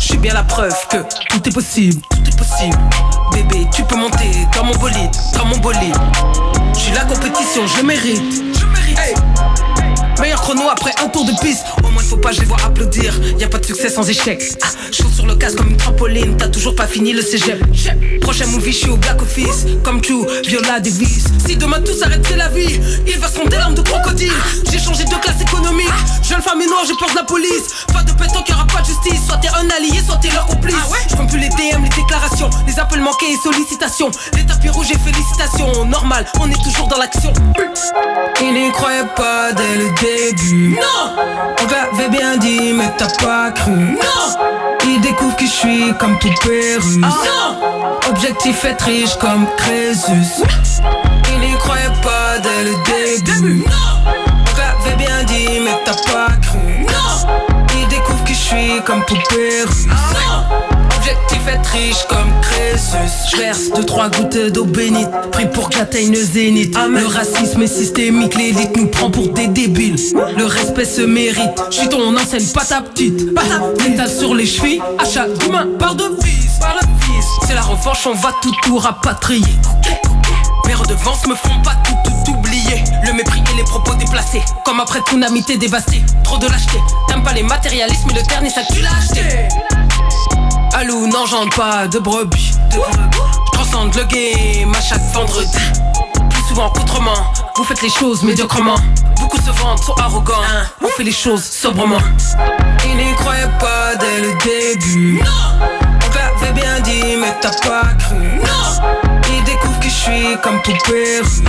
[0.00, 2.78] Je suis bien la preuve que tout est possible, tout est possible.
[3.32, 5.96] Bébé, tu peux monter dans mon bolide, dans mon bolide.
[6.74, 7.80] Je suis la compétition, je.
[7.80, 8.59] Je mérite.
[10.20, 11.64] Meilleur chrono après un tour de piste.
[11.78, 13.18] Au moins, il faut pas, je les vois applaudir.
[13.38, 14.42] Y a pas de succès sans échec.
[14.62, 16.36] Ah, je saute sur le casque comme une trampoline.
[16.36, 17.58] T'as toujours pas fini le cégep.
[18.20, 19.66] Prochain movie, je suis au Black Office.
[19.82, 20.14] Comme tu,
[20.46, 21.24] Viola Davis.
[21.46, 22.80] Si demain tout s'arrête, c'est la vie.
[23.06, 24.32] Il va des larmes de crocodile.
[24.70, 25.88] J'ai changé de classe économique.
[26.28, 27.86] Jeune femme et noire, je pense la police.
[27.92, 29.26] Pas de pétanque, y aura pas de justice.
[29.26, 30.76] Soit t'es un allié, soit t'es leur complice.
[31.08, 34.10] Je compte plus les DM, les déclarations, les appels manqués et sollicitations.
[34.36, 35.86] Les tapis rouges et félicitations.
[35.86, 37.32] Normal, on est toujours dans l'action.
[38.42, 40.09] Il n'y croyait pas dès le début.
[40.10, 41.14] Non!
[41.62, 43.70] On l'avait bien dit, mais t'as pas cru.
[43.70, 44.36] Non!
[44.84, 46.96] Il découvre que je suis comme poupée russe.
[46.96, 48.08] non!
[48.08, 50.42] Objectif être riche comme Crésus.
[51.32, 53.64] Il n'y croyait pas dès le début.
[53.66, 54.12] Non!
[54.52, 56.58] On l'avait bien dit, mais t'as pas cru.
[56.88, 57.28] Non!
[57.80, 59.86] Il découvre que je suis comme russe.
[59.86, 60.69] non!
[61.10, 63.36] Objectif être riche comme Crésus.
[63.36, 66.76] Verse deux trois gouttes d'eau bénite, pris pour qu'atteigne le zénith.
[66.88, 69.96] Le racisme est systémique, l'élite nous prend pour des débiles.
[70.36, 71.60] Le respect se mérite.
[71.70, 73.34] Je suis ton enseigne, pas ta petite.
[73.34, 74.08] Pas ta petite.
[74.08, 77.26] Sur les chevilles, à chaque humain par de vis, par de vis.
[77.46, 79.44] C'est la revanche, on va tout tout rapatrier.
[80.66, 84.78] Mes redevances me font pas tout tout oublier Le mépris et les propos déplacés Comme
[84.78, 88.60] après Tsunami t'es dévasté Trop de lâcheté T'aimes pas les matérialismes mais le dernier ça
[88.72, 89.48] tu l'as acheté
[90.74, 92.52] Alou n'engendre pas de brebis.
[92.72, 95.58] Je transcende le game à chaque vendredi.
[96.30, 98.76] Plus souvent qu'autrement Vous faites les choses médiocrement.
[99.18, 100.42] Beaucoup se vendent, sont arrogants.
[100.82, 102.00] On fait les choses sobrement.
[102.84, 105.20] Il n'y croyait pas dès le début.
[105.20, 108.40] On l'avait bien dit mais t'as pas cru.
[109.32, 111.42] Il découvre que je suis comme poupée russe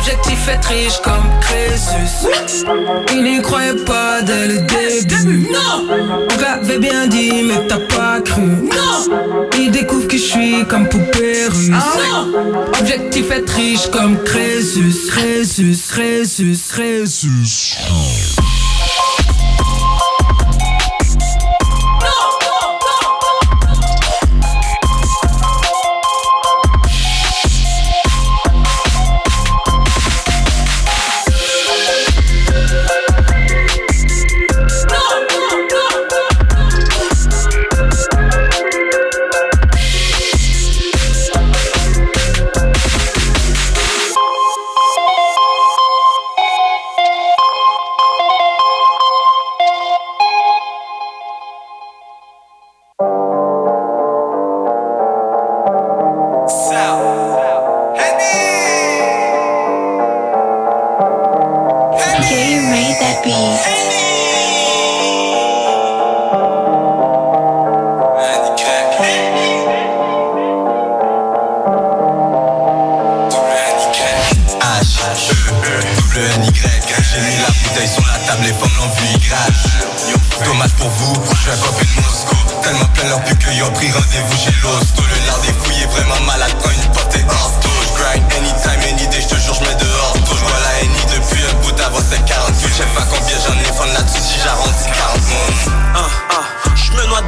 [0.00, 2.26] Objectif être riche comme Crésus.
[3.12, 5.46] Il n'y croyait pas dès le début.
[5.50, 8.70] On l'avait bien dit mais t'as pas cru.
[9.58, 11.70] Il découvre que je suis comme poupée russe.
[12.80, 14.94] Objectif être riche comme Crésus.
[15.08, 17.76] Crésus, Crésus, Crésus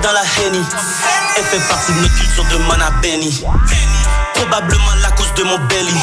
[0.02, 0.64] dans la Henny.
[1.36, 3.42] Elle fait partie de notre culture de mana Benny
[4.34, 5.94] Probablement la cause de mon belly.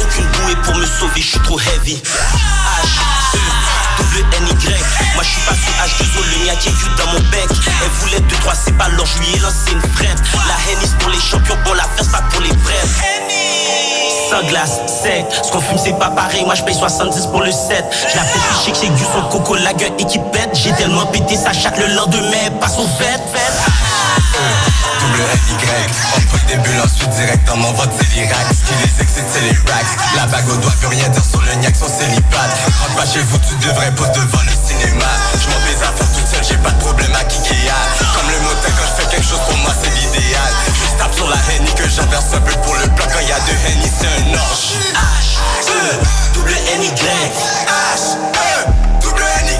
[0.00, 1.96] Aucune bouée pour me sauver, je suis trop heavy.
[1.96, 3.38] H, E,
[4.02, 4.84] W, N, Y.
[5.14, 7.48] Moi je suis pas sous H2O, le niaque est dans mon bec.
[7.82, 10.20] Elle voulait 2, 3, c'est pas l'or, je lui ai lancé une frette.
[10.46, 13.02] La Henny c'est pour les champions, on la fait pas pour les brefs
[14.32, 17.84] Sunglass, sec, ce qu'on fume c'est pas pareil, moi je paye 70 pour le set.
[17.92, 20.48] Je la fais ficher que j'ai du son coco, la gueule et qui pète.
[20.54, 23.52] J'ai tellement pété sa chatte le lendemain, passe au fait, fait
[25.00, 29.02] Double Y On prend des bulles ensuite direct en envoie de l'Irak Ce qui les
[29.02, 31.88] excite c'est les racks La bague au doigt veut rien dire sur le niaque son
[31.88, 32.48] célibat.
[32.80, 35.12] Rentre pas chez vous tu devrais pas devant le cinéma.
[35.36, 37.76] Je m'en vais à faire toute seule j'ai pas de problème à Kikea
[38.16, 40.52] Comme le moteur quand je fais quelque chose pour moi c'est l'idéal
[40.92, 43.40] Je tape sur la henny que j'inverse un peu pour le plat Quand y a
[43.40, 44.76] deux henny c'est un orge.
[44.92, 45.98] H, E,
[46.34, 46.88] double N, Y.
[46.88, 48.66] H, E,
[49.00, 49.56] double N, Y.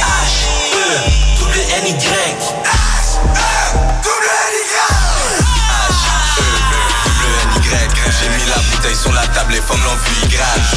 [0.00, 4.54] H, E, double N, Y H, E, double N,
[4.90, 4.93] Y
[8.10, 9.80] J'ai mis la bouteille sur la table, les femmes
[10.22, 10.74] ils grattent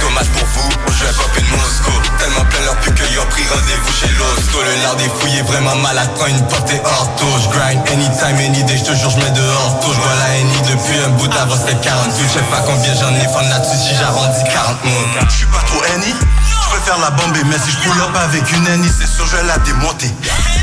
[0.00, 1.92] Dommage pour vous, je vais popper de Moscou.
[2.18, 4.58] Tellement plein leur pu qu'ils ont pris rendez-vous chez l'hosto.
[4.62, 8.64] Le lard des fouilles est vraiment malade, prends une portée ortho Je grind anytime, any
[8.64, 10.32] day, je te jure, je mets dehors Je vois la
[10.68, 13.94] depuis un bout avant c'était 48 Je sais pas combien j'en ai, fond là-dessus si
[13.94, 17.78] j'arrondis 40 mots Je suis pas trop NI, je préfère la bomber Mais si je
[17.78, 20.10] pull up avec une NI, c'est sûr je la démonter.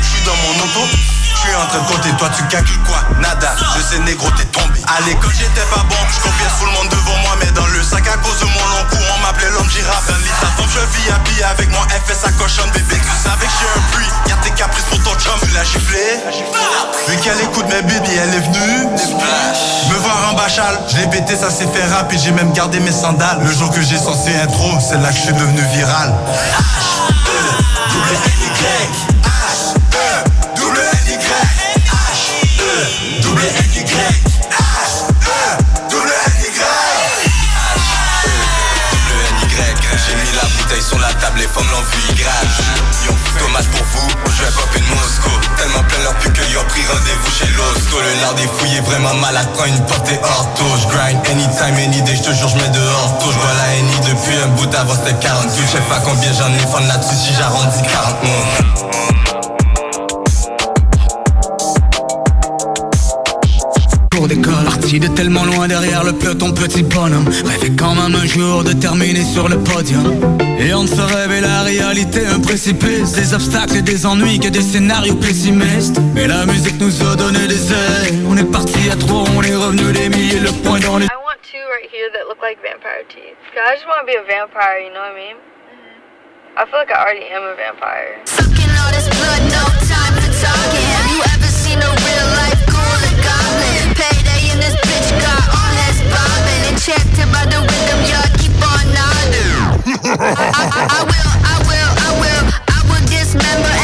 [0.00, 0.86] Je suis dans mon auto
[1.40, 3.00] je suis en train de compter, toi tu calcules quoi?
[3.20, 4.80] Nada, je sais négro t'es tombé.
[4.86, 7.82] À l'école j'étais pas bon, je copiais tout le monde devant moi Mais dans le
[7.82, 10.06] sac à cause de mon long cou, on m'appelait l'homme girafe.
[10.08, 13.56] Dans lit femme, je vis habillé avec mon FS à cochonne Bébé, tu savais que
[13.56, 16.20] j'ai un bruit, y'a tes caprices pour ton chum Tu l'as giflé.
[17.08, 19.00] Vu qu'elle écoute mes baby, elle est venue.
[19.88, 22.80] Me voir en bachal, je l'ai pété, ça s'est fait rap Et j'ai même gardé
[22.80, 23.40] mes sandales.
[23.42, 26.14] Le jour que j'ai censé intro, c'est là que je suis devenu viral
[42.14, 42.80] grattent
[43.38, 45.30] Dommage pour vous, je vais popper de Moscou.
[45.56, 47.96] Tellement plein leur pu qu'ils ont pris rendez-vous chez l'hosto.
[48.00, 52.02] Le lard des fouilles est vraiment malade, prends une portée ortho Je grind anytime, any
[52.02, 55.18] day, je jure, je mets dehors Je vois la NI depuis un bout avant c'était
[55.18, 58.59] 48 Je sais pas combien j'en ai, fond là-dessus si j'arrondis 40 mots
[64.90, 68.72] Parti de tellement loin derrière le peloton petit bonhomme Rêvait quand même un jour de
[68.72, 70.18] terminer sur le podium
[70.58, 74.60] Et on se rêvait la réalité un précipice Des obstacles et des ennuis que des
[74.60, 79.22] scénarios pessimistes Mais la musique nous a donné des ailes On est parti à trois,
[79.36, 81.06] on est revenu des milliers Le point dans les...
[81.06, 83.38] I want two right here that look like vampire teeth.
[83.54, 85.36] Cause I just want to be a vampire, you know what I mean?
[86.58, 88.18] I feel like I already am a vampire.
[88.26, 90.82] Sucking all this blood, no time for talking.
[90.82, 92.39] Have you ever seen a real life
[96.90, 99.54] Enchanted by the rhythm, y'all keep on nodding.
[100.10, 103.79] I, I, I will, I will, I will, I will dismember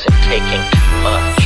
[0.00, 1.40] lies taking too much.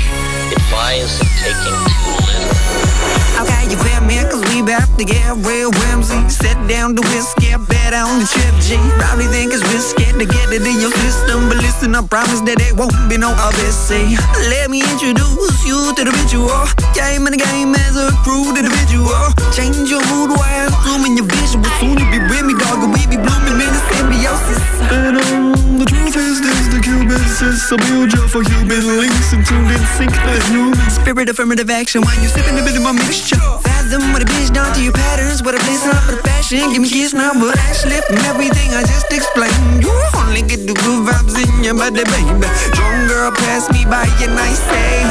[0.70, 3.42] Lies in taking too little.
[3.42, 4.22] Okay, you feel me?
[4.30, 6.28] Cause we about to get real whimsy.
[6.28, 8.78] Sit down to whiskey, bet on the trip G.
[8.98, 11.48] Probably think it's risky to get it in your system.
[11.48, 14.14] But listen, I promise that it won't be no ABC.
[14.50, 16.50] Let me introduce you to the visual.
[16.94, 19.33] Game in the game as a crude individual.
[19.54, 21.62] Change your mood while I'm assuming your visual.
[21.78, 24.58] Soon you be with me, dog, we be blooming in the symbiosis.
[24.90, 29.46] And um, the truth is this, the Cuban says I build for human links and
[29.46, 30.98] tuned in sync as humans.
[30.98, 33.38] Spirit affirmative action while you sipping a bit of my mixture.
[33.62, 35.38] Fathom what a bitch done to your patterns.
[35.38, 36.58] What a place not for the fashion.
[36.74, 39.86] Give me kiss now, but actually from everything I just explained.
[39.86, 42.42] You only get the good vibes in your body, baby.
[42.74, 45.06] Drunk girl pass me by and I say,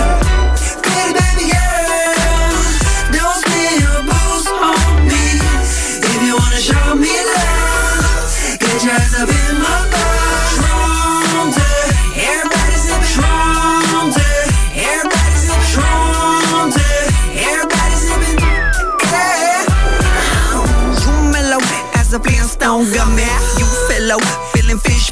[0.83, 1.62] Baby, baby girl,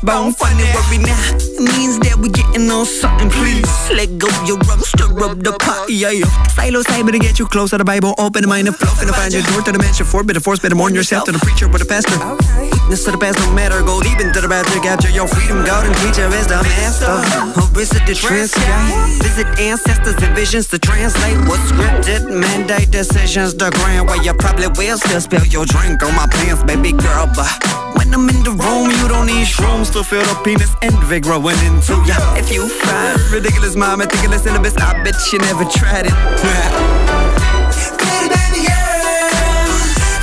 [0.02, 0.34] fishbone.
[0.34, 1.51] Funny worry now.
[1.62, 3.30] Means that we getting on something.
[3.30, 5.86] Please let go your rum, stir up the pot.
[5.90, 6.26] Yeah, yeah.
[6.58, 8.16] Silo cyber to get you close to the Bible.
[8.18, 8.90] Open mind and flow.
[8.98, 10.06] Finna find your door to the mansion.
[10.06, 12.18] Forbid the force, better warn yourself to the preacher or the pastor.
[12.58, 13.82] Weakness to the past, no matter.
[13.84, 14.82] Go deep into the bathroom.
[14.82, 15.64] Capture your freedom.
[15.66, 17.14] God and teacher is the master.
[17.62, 19.22] Or visit the transcribe.
[19.22, 22.26] Visit ancestors and visions to translate what's scripted.
[22.26, 23.54] Mandate decisions.
[23.54, 27.30] The grand way you probably will still spill your drink on my pants, baby girl.
[27.36, 27.54] But
[27.98, 31.20] when I'm in the room, you don't need shrooms to feel the penis and envy
[31.68, 32.18] into ya.
[32.36, 36.16] If you find ridiculous, mom, meticulous syllabus, I bet you never tried it.
[36.42, 36.72] Girl,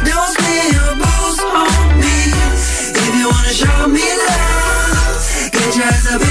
[0.05, 0.33] don't
[0.73, 0.93] your
[1.43, 2.33] on me.
[3.05, 6.28] If you wanna show me love, get your ass up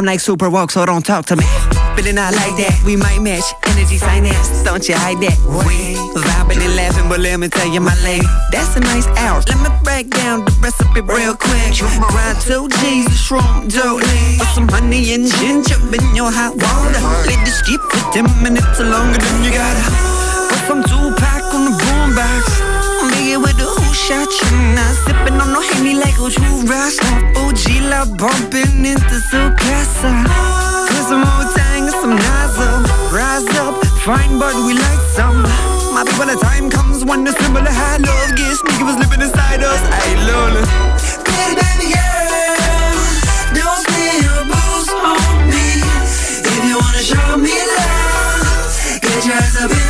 [0.00, 1.44] I'm like super woke, so don't talk to me.
[1.92, 3.44] Feeling not like that, we might match.
[3.68, 5.36] Energy finance, don't you hide that.
[5.68, 9.44] We vibing and laughing, but let me tell you, my lady, that's a nice hour.
[9.44, 11.76] Let me break down the recipe real quick.
[12.08, 14.40] Grind two G's, shroom, Jolie.
[14.40, 17.04] Put some honey and ginger in your hot water.
[17.28, 19.84] Let this for 10 minutes longer than you gotta.
[20.48, 21.09] Put some Tupac
[24.06, 24.92] shot you now.
[25.04, 26.96] Sipping on no Henny like true rock.
[27.36, 30.10] OG la bumping into Sukasa.
[30.88, 32.80] Put some more tang and some nozzle.
[33.12, 35.42] Rise up, fine, but we like some.
[35.92, 39.20] My people, the time comes when the symbol of high love gets sneaky was living
[39.20, 39.82] inside us.
[40.00, 40.62] Hey, Lola.
[41.28, 42.96] Baby, baby girl,
[43.58, 45.66] don't spill your booze on me.
[46.48, 49.89] If you wanna show me love, get your ass up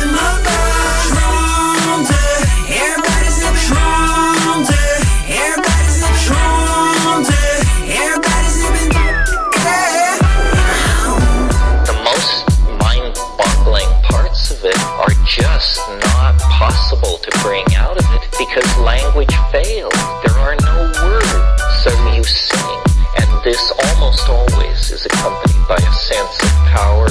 [15.31, 19.93] just not possible to bring out of it because language fails.
[20.27, 22.79] There are no words, so you sing.
[23.15, 27.07] And this almost always is accompanied by a sense of power,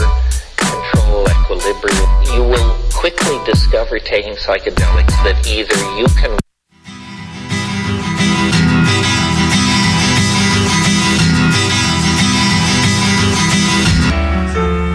[0.60, 2.10] control, equilibrium.
[2.34, 6.36] You will quickly discover taking psychedelics that either you can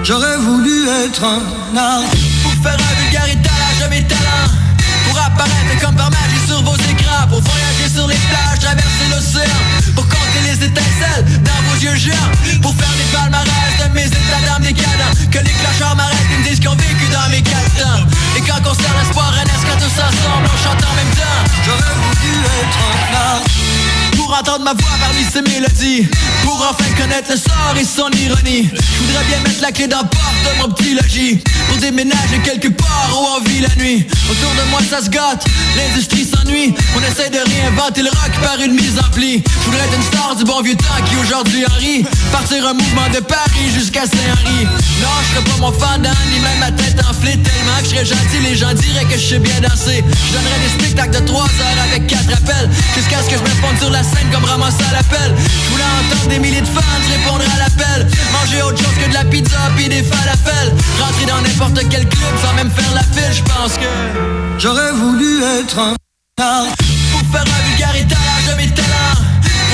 [0.03, 2.34] J'aurais voulu être un arbre
[5.81, 9.61] comme par magie sur vos écrans Pour voyager sur les plages, traverser l'océan
[9.95, 14.43] Pour compter les étincelles dans vos yeux géants Pour faire des palmarès de mes états
[14.45, 18.07] d'âme décadents Que les clochards m'arrêtent et me disent qu'ils ont vécu dans mes quatre
[18.37, 21.41] Et quand concerne l'espoir renaisse quand tous ensemble on chante en même temps.
[21.65, 26.07] J'aurais voulu être arbre pour entendre ma voix parmi ces mélodies.
[26.43, 28.69] Pour enfin connaître le sort et son ironie.
[28.73, 31.43] Je voudrais bien mettre la clé dans la porte de mon petit logis.
[31.67, 34.05] Pour déménager quelque part où on vit la nuit.
[34.29, 35.45] Autour de moi ça se gâte,
[35.77, 36.73] l'industrie s'ennuie.
[36.95, 39.43] On essaie de réinventer le rock par une mise en pli.
[39.45, 42.05] Je voudrais être une star du bon vieux temps qui aujourd'hui en rit.
[42.31, 44.65] Partir un mouvement de Paris jusqu'à Saint-Henri.
[45.01, 48.05] Non je serais pas mon fan ni même ma tête enflée Tellement que je serais
[48.05, 50.03] gentil, les gens diraient que je sais bien danser.
[50.31, 53.77] Je des spectacles de 3 heures avec 4 appels Jusqu'à ce que je me fonde
[53.79, 55.35] sur la scène comme ramasser à l'appel.
[55.37, 58.07] Je voulais entendre des milliers de fans répondre à l'appel.
[58.33, 60.73] Manger autre chose que de la pizza puis des falafels.
[60.99, 63.89] Rentrer dans n'importe quel club sans même faire la file Je pense que
[64.57, 65.95] J'aurais voulu être un
[66.37, 69.19] Pour faire un vulgaritage de mes talents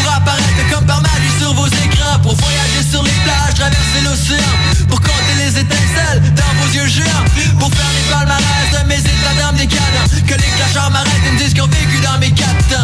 [0.01, 2.19] Pour apparaître comme par magie sur vos écrans.
[2.21, 4.53] Pour voyager sur les plages, traverser l'océan
[4.89, 7.25] Pour compter les étincelles dans vos yeux géants
[7.57, 11.37] Pour faire les palmarès de mes états d'âme décadents Que les clasheurs m'arrêtent et me
[11.37, 12.79] disent qu'ils ont vécu dans mes quatre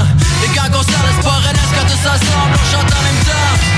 [0.46, 3.77] Et quand on sort l'espoir RNS quand tout s'assemble, on chante en même temps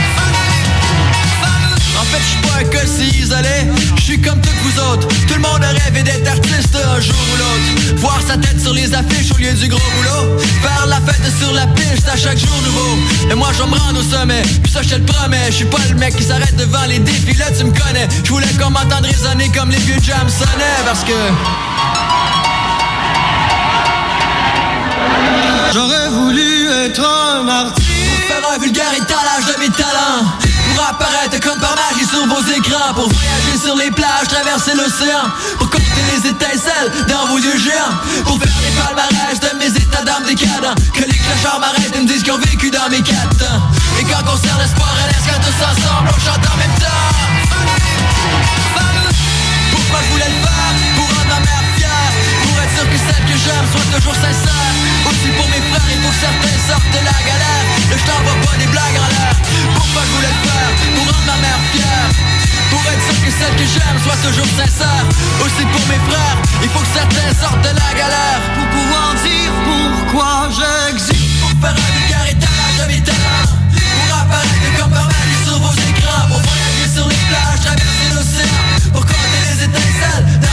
[2.00, 3.68] en fait, je suis pas un cas si isolé.
[3.98, 5.08] Je suis comme toutes vous autres.
[5.28, 7.96] Tout le monde a rêvé d'être artiste un jour ou l'autre.
[7.98, 10.40] Voir sa tête sur les affiches au lieu du gros boulot.
[10.62, 12.98] Faire la fête sur la piste à chaque jour nouveau.
[13.30, 14.42] Et moi, je me rendre au sommet.
[14.64, 15.48] Puis ça, je te le promets.
[15.48, 17.38] Je suis pas le mec qui s'arrête devant les défis.
[17.38, 18.08] Là, tu me connais.
[18.24, 20.84] Je voulais qu'on m'entende résonner comme les vieux jams sonnaient.
[20.86, 21.20] Parce que.
[25.74, 27.88] J'aurais voulu être un artiste.
[27.88, 29.70] Pour faire un vulgaire étalage de mes
[31.38, 35.86] comme par magie sur vos écrans Pour voyager sur les plages, traverser l'océan Pour compter
[36.12, 37.94] les étincelles dans vos yeux géants
[38.26, 42.08] Pour faire les palmarès de mes états d'âme décadents Que les clochards m'arrêtent et me
[42.08, 43.46] disent qu'ils ont vécu dans mes quatre
[44.00, 47.10] Et quand on sert l'espoir laisse quand tous ensemble on chante en même temps.
[49.72, 50.30] Pourquoi je voulais
[52.80, 54.72] sûr que celle que j'aime soit toujours sincère.
[55.10, 57.66] Aussi pour mes frères, il faut que certains sortent de la galère.
[57.92, 59.36] Le je t'envoie pas des blagues en l'air
[59.76, 62.08] Pourquoi je voulais le faire Pour rendre ma mère fière.
[62.72, 65.06] Pour être sûr que celle que j'aime soit toujours sincère.
[65.44, 68.42] Aussi pour mes frères, il faut que certains sortent de la galère.
[68.56, 71.36] Pour pouvoir dire pourquoi j'existe.
[71.44, 75.10] Pour faire un vulgaire étalage de mes talents Pour apparaître comme par
[75.44, 76.26] sur vos écrans.
[76.32, 78.64] Pour voyager sur les plages, traverser l'océan.
[78.94, 80.49] Pour compter les étincelles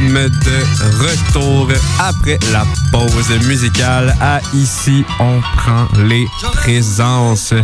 [0.00, 1.68] de retour
[1.98, 7.54] après la pause musicale à Ici, on prend les présences.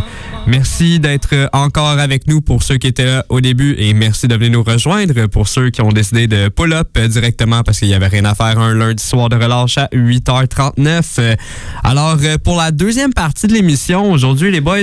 [0.45, 4.35] Merci d'être encore avec nous pour ceux qui étaient là au début et merci de
[4.35, 8.07] venir nous rejoindre pour ceux qui ont décidé de pull-up directement parce qu'il n'y avait
[8.07, 11.37] rien à faire un lundi soir de relâche à 8h39.
[11.83, 14.79] Alors, pour la deuxième partie de l'émission, aujourd'hui, les boys,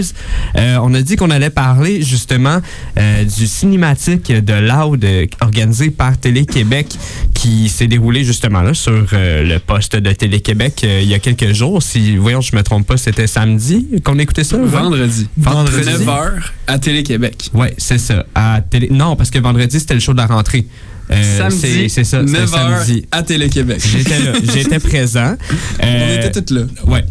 [0.56, 2.60] euh, on a dit qu'on allait parler justement
[2.98, 6.86] euh, du cinématique de Loud euh, organisé par Télé-Québec
[7.34, 11.18] qui s'est déroulé justement là sur euh, le poste de Télé-Québec euh, il y a
[11.18, 11.82] quelques jours.
[11.82, 14.58] Si, voyons, je me trompe pas, c'était samedi qu'on écoutait ça?
[14.58, 15.28] Vendredi.
[15.36, 15.49] Vendredi.
[15.54, 16.32] 9h
[16.66, 17.50] à Télé-Québec.
[17.54, 18.24] Ouais, c'est ça.
[18.34, 18.88] À télé...
[18.90, 20.66] Non, parce que vendredi, c'était le show de la rentrée.
[21.10, 23.04] Euh, Samedi, c'est- ça, c'était 9 heures samedi.
[23.10, 23.80] à Télé-Québec.
[23.84, 25.34] J'étais là, j'étais présent.
[25.80, 26.62] On Euh, était tous là.
[26.86, 27.04] Ouais.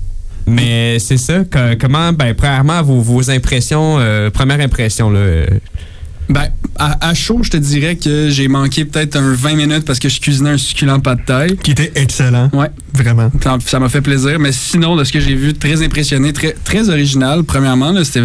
[0.48, 5.20] Mais c'est ça, que- comment, ben, premièrement, vos, vos impressions, euh, première impression, là.
[6.30, 10.00] Ben, à, à chaud, je te dirais que j'ai manqué peut-être un 20 minutes parce
[10.00, 11.58] que je cuisinais un succulent pas de taille.
[11.64, 12.50] Qui était excellent.
[12.54, 12.68] Ouais.
[12.94, 13.32] Vraiment.
[13.66, 14.38] Ça- m'a fait plaisir.
[14.40, 17.44] Mais sinon, de ce que j'ai vu, très impressionné, très, très original.
[17.44, 18.22] Premièrement, c'était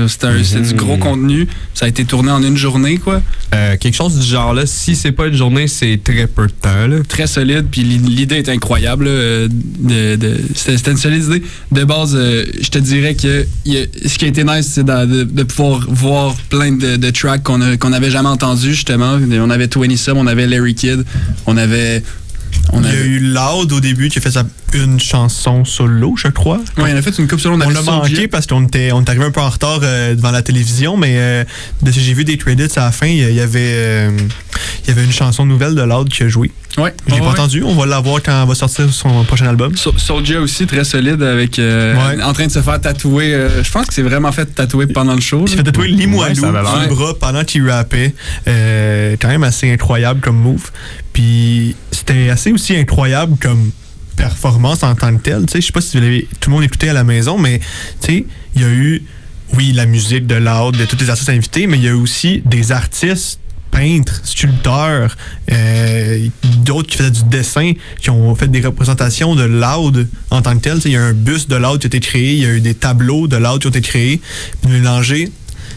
[0.60, 1.46] du gros contenu.
[1.74, 3.22] Ça a été tourné en une journée, quoi.
[3.54, 6.52] euh, quelque chose du genre, là, si c'est pas une journée, c'est très peu de
[6.52, 6.96] temps, là.
[7.08, 7.66] Très solide.
[7.70, 9.06] Puis l'i- l'idée est incroyable.
[9.08, 11.42] euh, de, de- c'était une solide idée.
[11.72, 14.66] De base, euh, je te dirais que il y a- ce qui a été nice,
[14.72, 18.28] c'est de, de- de pouvoir voir plein de, de tracks qu'on a- qu'on n'avait jamais
[18.28, 19.18] entendus, justement.
[19.18, 21.04] On avait 20 Some, on avait Larry Kidd,
[21.46, 22.02] on avait.
[22.72, 25.64] On Il y a avait eu Loud au début qui a fait sa, une chanson
[25.64, 26.60] solo, je crois.
[26.78, 27.56] Ouais, il a fait une coupe solo.
[27.56, 29.80] On On avait l'a manqué parce qu'on était, on est arrivé un peu en retard
[29.82, 31.44] euh, devant la télévision, mais euh,
[31.82, 33.60] de ce que j'ai vu des credits à la fin, il y, il y avait,
[33.74, 34.10] euh,
[34.84, 36.50] il y avait une chanson nouvelle de Loud qui a joué.
[36.76, 36.92] Ouais.
[37.06, 37.30] J'ai Ouais, pas ouais.
[37.32, 39.76] entendu, on va l'avoir quand elle va sortir son prochain album.
[39.76, 42.22] So- Soulja aussi très solide avec euh, Ouais.
[42.22, 43.32] en train de se faire tatouer.
[43.32, 45.42] euh, je pense que c'est vraiment fait tatouer pendant le show.
[45.46, 48.12] Il s'est fait tatouer Limoilou sur le bras pendant qu'il rappait.
[48.48, 50.70] Euh, quand même assez incroyable comme move.
[51.12, 53.70] Puis c'était assez aussi incroyable comme
[54.16, 55.46] performance en tant que telle.
[55.46, 57.38] Tu sais, Je sais pas si vous l'avez tout le monde écouté à la maison,
[57.38, 57.60] mais
[58.00, 59.02] tu sais, il y a eu,
[59.56, 61.94] oui, la musique de Loud, de tous les artistes invités, mais il y a eu
[61.94, 63.40] aussi des artistes
[63.74, 65.16] peintres, sculpteurs,
[65.52, 66.28] euh,
[66.64, 70.62] d'autres qui faisaient du dessin, qui ont fait des représentations de Loud en tant que
[70.62, 70.78] tel.
[70.84, 72.60] Il y a un bus de Loud qui a été créé, il y a eu
[72.60, 74.20] des tableaux de Loud qui ont été créés.
[74.62, 75.30] Puis de mélanger,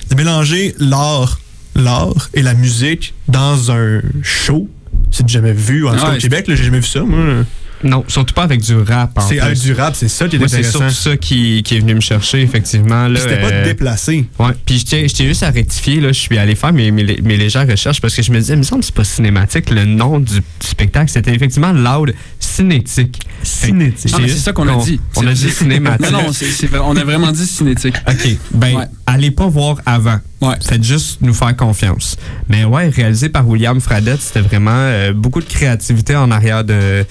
[0.09, 1.39] de mélanger l'art,
[1.75, 4.69] l'art et la musique dans un show,
[5.11, 7.43] c'est jamais vu en ouais, Québec, j'ai jamais vu ça, moi.
[7.83, 9.11] Non, surtout pas avec du rap.
[9.21, 9.39] C'est plus.
[9.39, 10.79] avec du rap, c'est ça qui est Moi, c'est intéressant.
[10.89, 13.07] surtout ça qui, qui est venu me chercher, effectivement.
[13.07, 14.25] là, C'était pas euh, déplacé.
[14.39, 17.67] Ouais, puis tiens juste à rectifier, là, je suis allé faire mes, mes, mes légères
[17.67, 19.69] recherches parce que je me disais, il me semble que c'est pas cinématique.
[19.69, 22.13] Le nom du, du spectacle, c'était effectivement Loud
[22.47, 23.19] Cinétique.
[23.43, 24.11] Cinétique.
[24.15, 24.99] Ah, c'est ça qu'on a dit.
[25.15, 26.11] On a dit cinématique.
[26.11, 27.95] Non, vrai, on a vraiment dit cinétique.
[28.07, 28.37] OK.
[28.53, 30.19] Ben, allez pas voir avant.
[30.61, 32.15] Faites juste nous faire confiance.
[32.47, 37.05] Mais ouais, réalisé par William Fradette, c'était vraiment euh, beaucoup de créativité en arrière de,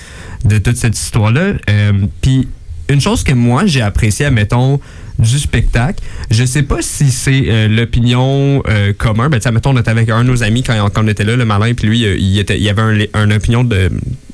[0.44, 1.52] de toute cette histoire-là.
[1.68, 2.48] Euh, Puis,
[2.88, 4.80] une chose que moi, j'ai apprécié, admettons,
[5.18, 9.28] du spectacle, je sais pas si c'est euh, l'opinion euh, commun.
[9.28, 11.24] Ben, tu sais, mettons, on était avec un de nos amis quand, quand on était
[11.24, 13.90] là, le malin, puis lui, euh, il, était, il avait un, une opinion de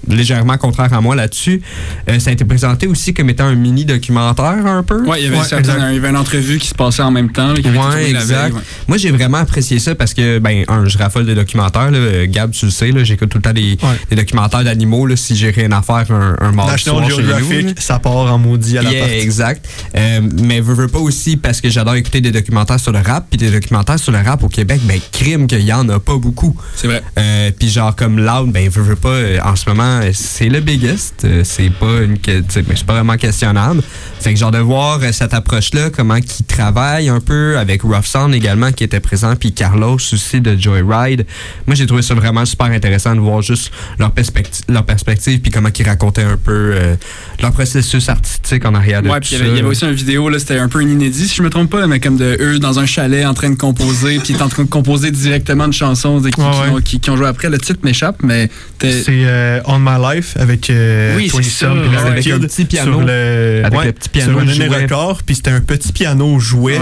[0.08, 1.62] légèrement contraire à moi là-dessus.
[2.08, 5.04] Euh, ça a été présenté aussi comme étant un mini-documentaire un peu.
[5.04, 7.30] Ouais, il y avait, certaines- il y avait une entrevue qui se passait en même
[7.30, 7.52] temps.
[7.54, 8.42] Ouais, la exact.
[8.44, 8.60] veille, ouais.
[8.88, 11.90] Moi, j'ai vraiment apprécié ça parce que, ben, un, je raffole des documentaires.
[11.90, 11.98] Là.
[11.98, 13.76] Euh, Gab, tu le sais, j'écoute tout le temps des,
[14.10, 17.62] des documentaires d'animaux là, si j'ai rien à faire un, un mardi National soir chez
[17.64, 19.14] nous, ça part en maudit à la Yeah, partie.
[19.20, 19.68] exact.
[19.96, 23.26] Euh, mais veux, veux pas aussi parce que j'adore écouter des documentaires sur le rap,
[23.30, 26.16] puis des documentaires sur le rap au Québec, ben crime qu'il y en a pas
[26.16, 26.56] beaucoup.
[26.76, 27.02] C'est vrai.
[27.18, 30.60] Euh, puis genre comme Loud, ben veux, veux pas, en ce moment, euh, c'est le
[30.60, 31.24] biggest.
[31.24, 32.16] Euh, c'est pas une,
[32.48, 33.82] c'est pas vraiment questionnable.
[34.20, 38.04] Fait que genre de voir euh, cette approche-là, comment qu'ils travaillent un peu avec Rough
[38.04, 41.26] Sound également qui était présent, puis Carlos aussi de Joyride.
[41.66, 45.50] Moi, j'ai trouvé ça vraiment super intéressant de voir juste leur, perspective, leur perspective, puis
[45.50, 46.94] comment ils racontaient un peu euh,
[47.40, 49.60] leur processus artistique en arrière de Ouais, tout puis il y avait- il y ça.
[49.64, 51.86] avait aussi une vidéo, là, c'était un peu un inédit, si je me trompe pas,
[51.86, 54.48] mais comme de eux dans un chalet en train de composer, puis ils étaient en
[54.48, 57.26] train de composer directement une chanson de- qui, Ouais, qui ont, qui- qui ont joué
[57.26, 57.48] après.
[57.50, 61.66] Le titre m'échappe, mais C'est euh, On My Life avec euh, Oui, 20 c'est ça,
[61.66, 62.92] Some puis Larry avec un petit piano.
[62.92, 64.82] Sur le, Avec ouais, le petit piano sur jouet.
[64.82, 66.78] record, puis c'était un petit piano jouet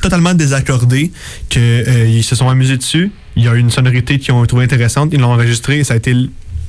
[0.00, 1.10] totalement désaccordé
[1.50, 3.10] que euh, se sont amusés dessus.
[3.36, 5.96] Il y a une sonorité qu'ils ont trouvé intéressante, ils l'ont enregistré et ça a
[5.96, 6.14] été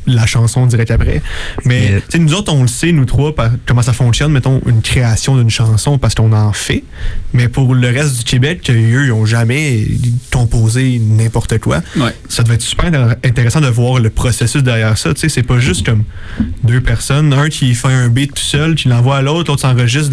[0.07, 1.21] la chanson direct après.
[1.65, 5.37] Mais nous autres, on le sait, nous trois, par- comment ça fonctionne, mettons, une création
[5.37, 6.83] d'une chanson parce qu'on en fait.
[7.33, 9.85] Mais pour le reste du Québec, eux, ils n'ont jamais
[10.31, 11.81] composé n'importe quoi.
[12.27, 15.11] Ça devait être super intér- intéressant de voir le processus derrière ça.
[15.15, 16.03] C'est pas juste comme
[16.63, 20.09] deux personnes, un qui fait un beat tout seul, qui l'envoie à l'autre, l'autre s'enregistre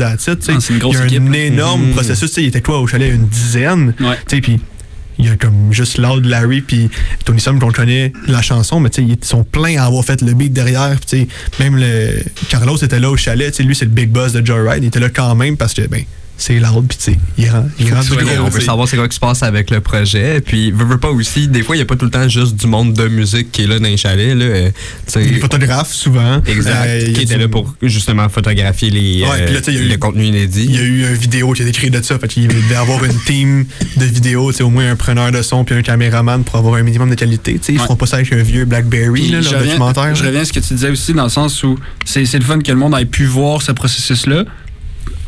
[0.60, 1.22] c'est une grosse Il y a un équipe,
[1.52, 1.90] énorme Mhm.
[1.92, 2.32] processus.
[2.36, 3.12] Il était quoi au chalet?
[3.14, 3.94] Une dizaine.
[4.42, 4.60] Puis
[5.18, 6.90] il y a comme juste Loud, Larry, puis
[7.24, 10.52] Tony Sum qu'on connaît la chanson, mais ils sont pleins à avoir fait le beat
[10.52, 10.96] derrière.
[11.60, 13.58] Même le Carlos était là au chalet.
[13.60, 14.84] Lui, c'est le big boss de Joyride.
[14.84, 16.02] Il était là quand même parce que, ben,
[16.38, 18.44] c'est Loud, puis tu sais, il rend, il rend du Ouais, gros.
[18.46, 20.40] on veut savoir c'est quoi qui se passe avec le projet.
[20.40, 22.56] Puis, veux, veux pas aussi, des fois, il n'y a pas tout le temps juste
[22.56, 24.36] du monde de musique qui est là dans les chalets.
[24.36, 24.70] Là, euh.
[25.16, 26.42] Les photographes, souvent.
[26.46, 26.84] Exact.
[26.86, 29.72] Euh, qui était du- là pour justement photographier les, Ouais, euh, puis là, tu sais,
[29.72, 30.66] il y a eu- le contenu inédit.
[30.68, 32.18] Il y a eu une vidéo qui a été créée de ça.
[32.18, 33.64] Fait qu'il devait avoir une team
[33.96, 37.08] de vidéos, au moins un preneur de son puis un caméraman pour avoir un minimum
[37.10, 37.54] de qualité.
[37.54, 37.84] Tu sais, Ils Ouais.
[37.84, 40.14] feront pas ça avec un vieux Blackberry, là, je, leur reviens, documentaire.
[40.14, 42.44] je reviens à ce que tu disais aussi dans le sens où c'est c'est le
[42.44, 44.44] fun que le monde ait pu voir ce processus-là.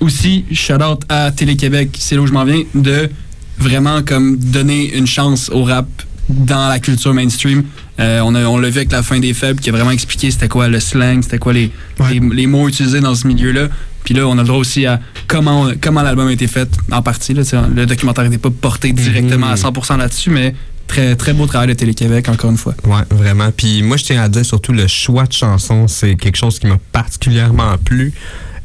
[0.01, 3.11] Aussi, shout out à Télé-Québec, c'est là où je m'en viens, de
[3.59, 5.87] vraiment comme donner une chance au rap
[6.29, 7.65] dans la culture mainstream.
[7.99, 10.31] Euh, on a- on l'a vu avec la fin des faibles qui a vraiment expliqué
[10.31, 11.73] c'était quoi le slang, c'était quoi les,
[12.11, 13.69] les, les mots utilisés dans ce milieu-là.
[14.05, 17.03] Puis là, on a le droit aussi à comment, comment l'album a été fait en
[17.03, 17.35] partie.
[17.35, 17.43] Là,
[17.75, 20.55] le documentaire n'était pas porté directement à 100% là-dessus, mais
[20.87, 22.75] très, très beau travail de Télé-Québec, encore une fois.
[22.85, 23.51] Ouais, vraiment.
[23.55, 26.67] Puis moi, je tiens à dire surtout le choix de chansons, c'est quelque chose qui
[26.69, 28.13] m'a particulièrement plu.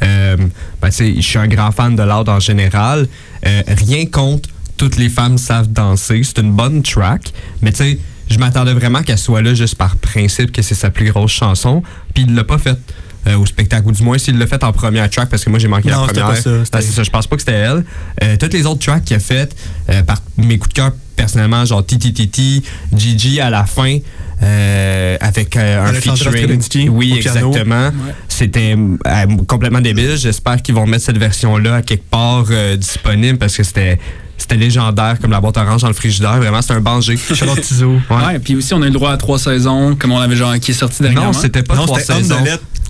[0.04, 0.38] Euh,
[0.82, 3.08] ben, je suis un grand fan de l'art en général.
[3.45, 6.22] Euh, rien contre toutes les femmes savent danser.
[6.24, 7.32] C'est une bonne track.
[7.62, 7.99] Mais tu sais,
[8.30, 11.84] je m'attendais vraiment qu'elle soit là juste par principe que c'est sa plus grosse chanson.
[12.14, 12.80] Puis il l'a pas faite.
[13.26, 15.58] euh, au spectacle, ou du moins s'il l'a fait en première track, parce que moi
[15.58, 16.28] j'ai manqué Non, la première.
[16.28, 17.86] pas ça, Ah, c'est ça, je pense pas que c'était elle.
[18.22, 19.56] Euh, toutes les autres tracks qu'il a faites,
[19.89, 22.64] euh, par mes coups de cœur personnellement, genre TTTT,
[22.95, 23.97] Gigi à la fin,
[24.41, 26.89] euh, avec euh, un featuring.
[26.89, 27.91] Oui, exactement.
[28.28, 30.18] C'était euh, complètement débile.
[30.18, 33.99] J'espère qu'ils vont mettre cette version-là à quelque part euh, disponible parce que c'était.
[34.36, 36.38] C'était légendaire comme la boîte orange dans le frigidaire.
[36.38, 37.16] Vraiment, c'était un banger.
[37.16, 37.93] Charlotte Tizo.
[38.09, 38.39] Ouais.
[38.39, 40.72] puis aussi, on a eu le droit à trois saisons, comme on avait genre, qui
[40.72, 41.32] est sorti dernièrement.
[41.32, 42.43] Non, c'était pas non, trois saisons.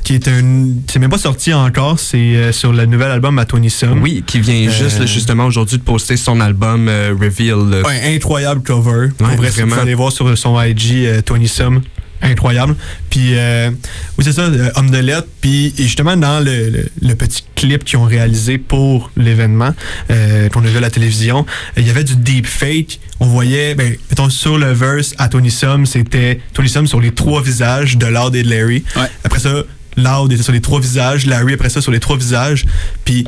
[0.04, 0.68] Qui est un.
[0.88, 4.02] C'est même pas sorti encore, c'est euh, sur le nouvel album à Tony Sum.
[4.02, 7.84] Oui, qui vient juste là, Euh, justement aujourd'hui de poster son album euh, Reveal.
[7.86, 9.10] Ouais, incroyable cover.
[9.18, 9.76] Pour Ouais, vrai, vraiment.
[9.76, 11.82] vous allez voir sur son IG, Tony Sum.
[12.26, 12.78] Incroyable.
[13.10, 13.70] Puis, euh,
[14.18, 15.28] oui, c'est ça, euh, Homme de lettres.
[15.42, 19.72] Puis, justement, dans le, le- le petit clip qu'ils ont réalisé pour l'événement,
[20.10, 21.46] euh, qu'on a vu à la télévision,
[21.76, 23.02] il y avait du deep fake.
[23.20, 27.12] On voyait, ben, mettons, sur le verse à Tony Sum, c'était Tony Sum sur les
[27.12, 28.86] trois visages de Loud et de Larry.
[29.26, 29.64] Après ça,
[29.98, 32.66] Loud était sur les trois visages, Larry après ça sur les trois visages.
[33.06, 33.26] Puis,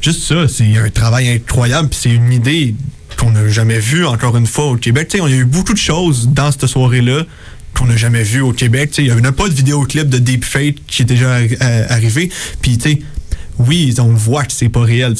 [0.00, 1.88] juste ça, c'est un travail incroyable.
[1.88, 2.74] Puis, c'est une idée
[3.18, 5.08] qu'on n'a jamais vue encore une fois au Québec.
[5.08, 7.24] Tu sais, il y a eu beaucoup de choses dans cette soirée-là
[7.74, 8.90] qu'on n'a jamais vu au Québec.
[8.90, 12.30] Tu sais, Il n'y a pas de vidéoclip de Deepfake qui est déjà euh, arrivé.
[12.62, 12.98] Puis, tu sais,
[13.58, 15.14] oui, on le voit que c'est pas réel.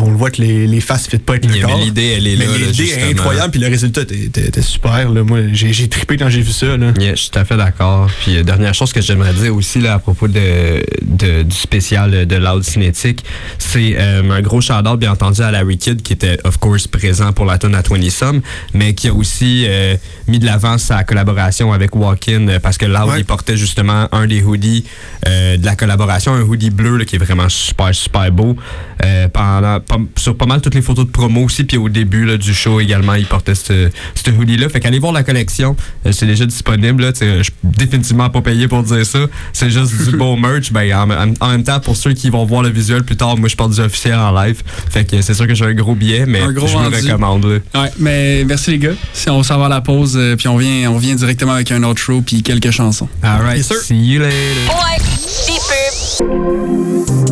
[0.00, 1.78] On le voit que les, les faces ne pas avec le Mais corps.
[1.78, 3.10] l'idée, elle est Mais là, là, l'idée est justement.
[3.10, 5.10] incroyable, puis le résultat était, super.
[5.10, 5.22] Là.
[5.22, 6.76] Moi, j'ai trippé quand j'ai vu ça.
[6.76, 6.92] Là.
[6.98, 8.10] Yeah, je suis tout à fait d'accord.
[8.22, 12.26] Puis, euh, dernière chose que j'aimerais dire aussi là, à propos de, de- du spécial
[12.26, 13.24] de Loud Cinétique,
[13.58, 17.32] c'est euh, un gros shout-out, bien entendu, à Larry Kidd, qui était, of course, présent
[17.32, 18.40] pour la tune à 20 Some,
[18.74, 19.96] mais qui a aussi euh,
[20.28, 23.20] mis de l'avant sa collaboration avec Walkin, parce que Loud, Ouais.
[23.20, 24.84] il portait justement un des hoodies
[25.26, 28.56] de la collaboration, un hoodie bleu là, qui est vraiment super, super beau.
[29.04, 32.26] Euh, pendant, pas- sur pas mal toutes les photos de promo aussi, puis au début
[32.26, 34.68] là, du show également, il portait ce ce hoodie-là.
[34.68, 35.74] Fait qu'allez voir la collection,
[36.06, 37.02] euh, c'est déjà disponible.
[37.04, 37.12] là.
[37.18, 39.20] Je suis définitivement pas payé pour dire ça.
[39.52, 40.70] C'est juste du beau merch.
[40.72, 43.36] Ben, en, en- en même temps, pour ceux qui vont voir le visuel plus tard,
[43.38, 44.62] moi je porte du officiel en live.
[44.90, 47.44] Fait que c'est sûr que j'ai un gros billet, mais gros je vous le recommande.
[47.46, 47.82] là.
[47.82, 48.92] Ouais, mais merci les gars.
[49.14, 51.70] Si on s'en va à la pause, euh, puis on vient, on vient directement avec
[51.72, 53.08] un autre show puis quelques chansons.
[53.22, 54.34] Alright, see you later.
[54.68, 55.00] Ouais,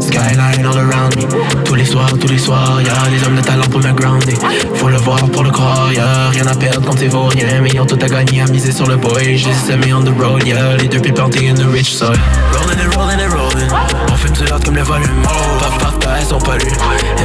[0.08, 1.64] Skyline all around me.
[1.64, 4.34] Tous les soirs, tous les soirs, y'a des hommes de talent pour me grounder.
[4.74, 7.60] Faut le voir pour le croire, y'a rien à perdre quand t'es vaut rien.
[7.60, 9.36] Mais ont tout à gagner à miser sur le boy.
[9.36, 12.16] J'ai semé on the road, y'a les deux pieds plantés in the rich soil.
[12.54, 13.70] Rolling and rolling and rolling.
[14.10, 15.22] On fume du hard comme le volume.
[15.60, 16.72] Paf, paf, paf, elles sont pas lues.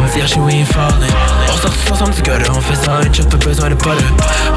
[0.01, 1.42] MCH, we falling.
[1.65, 2.99] On on fait ça,
[3.29, 3.91] pas besoin de pas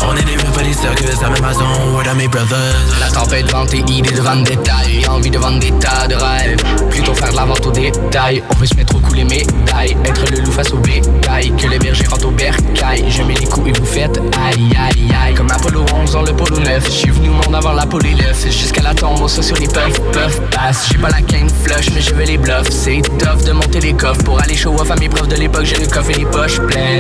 [0.04, 1.44] On est des pas des circus, la même
[1.92, 2.74] word à mes brothers.
[2.98, 6.16] La tempête vente et idées de vente détail J'ai envie de vendre des tas de
[6.16, 6.56] rêves.
[6.90, 9.96] Plutôt faire de la vente au détail On veut se mettre au cou les médailles.
[10.04, 11.52] Être le loup face au bétail.
[11.56, 13.04] Que les bergers rentrent au bercail.
[13.08, 15.34] Je mets les coups et vous faites aïe aïe aïe.
[15.34, 18.82] Comme Apollo 11 dans le polo 9 Je suis venu monde avant l'Apollo 9 Jusqu'à
[18.82, 22.14] la tombe au sur les puffs puff pass J'ai pas la cane flush mais je
[22.14, 22.70] veux les bluffs.
[22.70, 24.24] C'est tough de monter les coffres.
[24.24, 26.60] Pour aller show off à mes profs de l'époque J'ai le coffre et les poches
[26.60, 26.95] pleines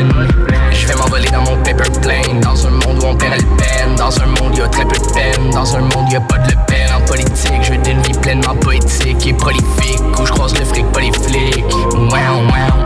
[0.72, 2.40] Je vais m'envoler dans mon paper plane.
[2.40, 3.94] Dans un monde où on perd le peine.
[3.96, 5.50] Dans un monde où y a très peu de peine.
[5.52, 6.92] Dans un monde où y a pas de le peine.
[6.94, 10.02] En politique, je veux d'une vie pleinement poétique et prolifique.
[10.20, 11.74] Où je croise le fric, flics.
[11.94, 12.85] Wow, wow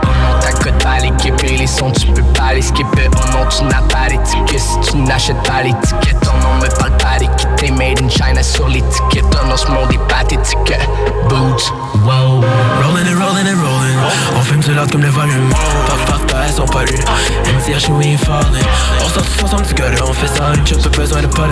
[0.83, 4.59] Pas l'équiper Les sons, tu peux pas les skipper Oh non, tu n'as pas d'étiquette
[4.59, 8.67] Si tu n'achètes pas l'étiquette Oh non, me parle pas d'équité Made in China sur
[8.67, 10.73] l'étiquette Oh non, ce monde est pathétique
[11.29, 11.71] Boots,
[12.05, 12.41] wow
[12.81, 13.97] Rolling and rolling and rolling.
[14.35, 15.49] On fume du loud comme le volume.
[15.87, 17.03] Paf, paf, paf, elles sont pas lues.
[17.45, 18.65] MCH, we ain't falling.
[19.03, 21.47] On sort tous ensemble du gutter, on fait ça, une chute, pas besoin de pas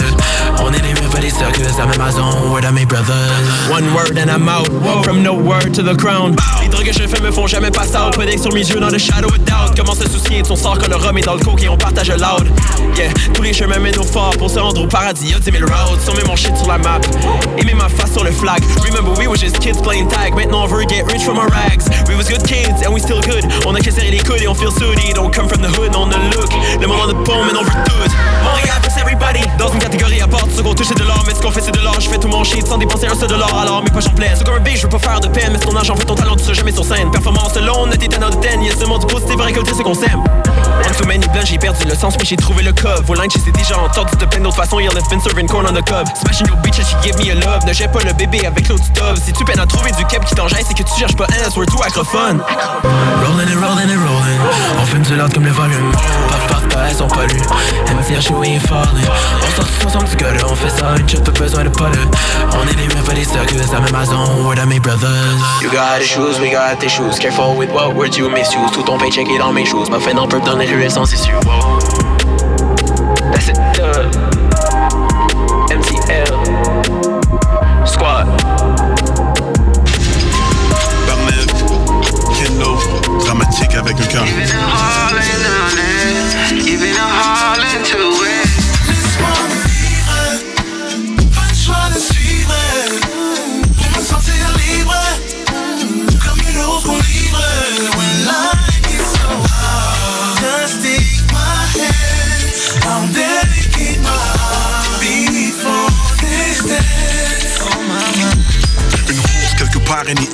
[0.61, 0.79] On est
[1.11, 3.13] pas des circus, la même maison, word à mes brothers.
[3.71, 4.69] One word and I'm out.
[5.03, 6.35] From no word to the crown.
[6.61, 8.15] Les drogues que je fais me font jamais pass out.
[8.15, 8.97] Putting sur mes yeux dans le
[9.79, 11.77] Comment se soucier de son sort quand le rhum est dans le coke et on
[11.77, 12.51] partage le loud.
[12.97, 15.29] Yeah, tous les chemins mènent au fort pour se rendre au paradis.
[15.31, 16.01] Y'a 10 000 routes.
[16.01, 16.99] Sans met mon shit sur la map.
[17.63, 18.61] Met ma face sur le flag.
[18.83, 20.35] Remember, we were just kids playing tag.
[20.35, 21.85] Maintenant, on veut get rich from our rags.
[22.09, 23.45] We was good kids and we still good.
[23.65, 25.13] On a qu'à les coudes et on feel sooty.
[25.13, 26.51] Don't come from the hood, on the look.
[26.81, 28.11] Le monde en de pommes, mais on veut tout.
[28.43, 29.41] Montréal, everybody.
[29.57, 31.23] Dans une catégorie à part, ceux qu'on touche de l'or.
[31.27, 31.99] Mais ce qu'on fait, c'est de l'or.
[31.99, 33.55] Je fais tout mon shit sans dépenser un seul dollar.
[33.57, 34.33] Alors, mes poches en pleine.
[34.35, 35.51] C'est comme un je veux pas faire de peine.
[35.51, 37.09] Mais ton argent fait ton talent, tu seras jamais sur scène.
[37.11, 38.65] Performance alone, t'es 10 out of 10.
[38.65, 40.23] Y'a seulement du positif à récolter ce qu'on sème.
[40.85, 43.03] One too many j'ai perdu le sens, mais j'ai trouvé le cove.
[43.05, 44.79] Vos lines, j'essaie déjà entendu de plein d'autres façons.
[44.79, 46.07] Y'en a been serving corn on the cob.
[46.21, 47.65] Smashing your bitch, she give me a love.
[47.65, 49.17] Ne jette pas le bébé avec l'eau du tub.
[49.23, 51.49] Si tu peines à trouver du cap qui t'enjaille, c'est que tu cherches pas un,
[51.49, 52.41] soit tout acrophone.
[53.25, 54.39] Rolling and rolling and rolling.
[54.81, 55.91] On fume du loud comme le volume.
[56.29, 57.41] Paf, paf, paf, elles sont pas lues.
[57.89, 59.07] MCH, we ain't falling.
[59.41, 61.89] On sort tous ensemble du gutter, on fait ça, une chute, pas besoin de pas
[62.53, 65.09] On est des meufs, pas des circus, la même maison, word à mes brothers.
[65.61, 68.83] You got the shoes, we got the shoes Careful with what words you misuse Tout
[68.83, 71.39] ton paycheck est dans mes shoes Ma fin en peuple dans les ruelles sans cessure
[71.45, 71.79] Wow.
[73.31, 74.38] That's it, uh,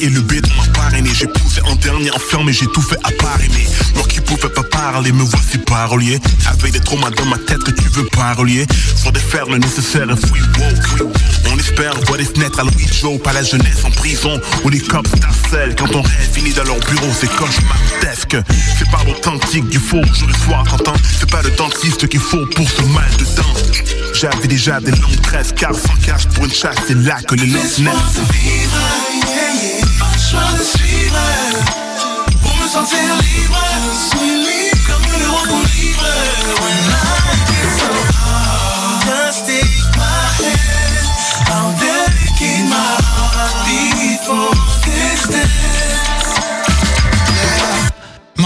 [0.02, 1.10] et le béton m'a parrainé.
[1.14, 3.66] J'ai poussé en dernier enfermé, j'ai tout fait à parrainer.
[3.96, 7.72] Moi qui pouvais pas parler, me voici parolier Avec des traumas dans ma tête que
[7.72, 8.66] tu veux parolier.
[9.04, 11.10] Faut défaire le nécessaire et free woke
[11.52, 13.22] On espère voir des fenêtres à Louis Joe.
[13.22, 15.76] Pas la jeunesse en prison où les cops t'harcèlent.
[15.76, 18.38] Quand ton rêve finit dans leur bureau, c'est cauchemardesque.
[18.78, 22.70] C'est pas l'authentique du faux, et soir t'entends C'est pas le dentiste qu'il faut pour
[22.70, 26.78] ce mal de dents j'avais déjà des longues tresses, car sans cash pour une chasse,
[26.88, 27.92] c'est là que le lance naît.
[28.32, 28.78] vivre,
[29.12, 29.86] yeah, yeah.
[30.00, 31.20] Pas choix de suivre,
[32.42, 33.60] pour me sentir libre,
[34.88, 35.06] comme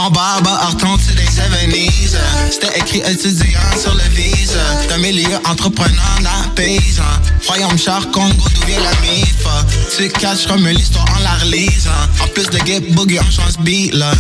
[0.10, 0.48] barbe
[1.30, 2.18] 70s.
[2.52, 4.58] C'était écrit étudiant sur le vise.
[4.90, 7.04] D'un milieu entrepreneur, la paysan.
[7.48, 9.36] Royaume char, Congo, d'où vient la mif.
[9.96, 11.88] Tu caches comme l'histoire en la relise.
[12.22, 14.12] En plus de get boogie, on change beat, là.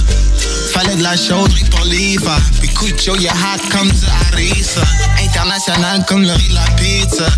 [0.73, 2.37] Fallait de la chauderie pour l'IVA.
[2.59, 4.81] Puis Cucho, y'a hot comme du harissa.
[5.23, 7.25] International comme le riz la pizza.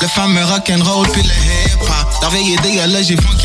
[0.00, 2.22] Le fameux rock'n'roll puis le hip-hop.
[2.22, 3.36] Leur veille est dégueulasse, j'ai font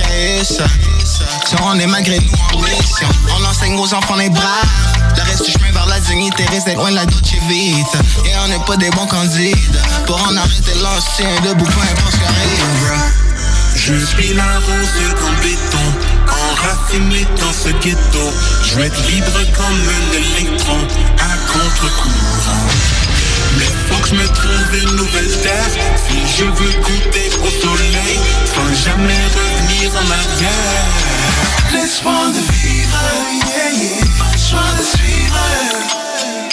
[1.45, 3.07] Si on est malgré nous en mission,
[3.37, 4.61] on enseigne aux enfants les bras.
[5.15, 7.99] Le reste du chemin vers la dignité reste loin de la Dolce Vita.
[8.25, 9.57] Et on n'est pas des bons candidats.
[10.05, 12.95] Pour en arrêter l'ancien debout, peu importe ce qui arrive, bro.
[13.75, 15.77] Je suis la rose comme béton,
[16.27, 18.33] enraciné dans ce ghetto.
[18.63, 20.77] Je vais être libre comme un électron,
[21.19, 22.67] à contre-courant.
[23.57, 25.71] Mais faut que je me trouve une nouvelle terre.
[26.07, 30.87] Si je veux goûter au soleil Sans jamais revenir en arrière.
[31.73, 34.05] Laisse-moi de vivre, yeah, yeah.
[34.31, 35.45] Le choix de suivre.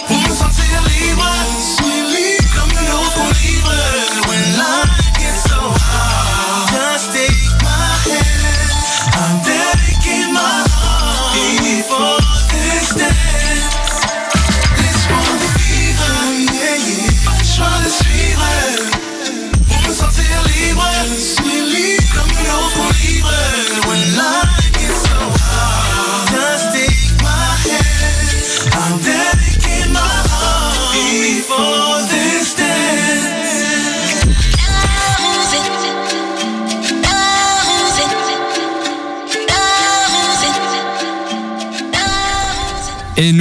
[0.06, 1.30] Pour me sentir libre
[1.76, 4.03] Suis libre comme une autre livre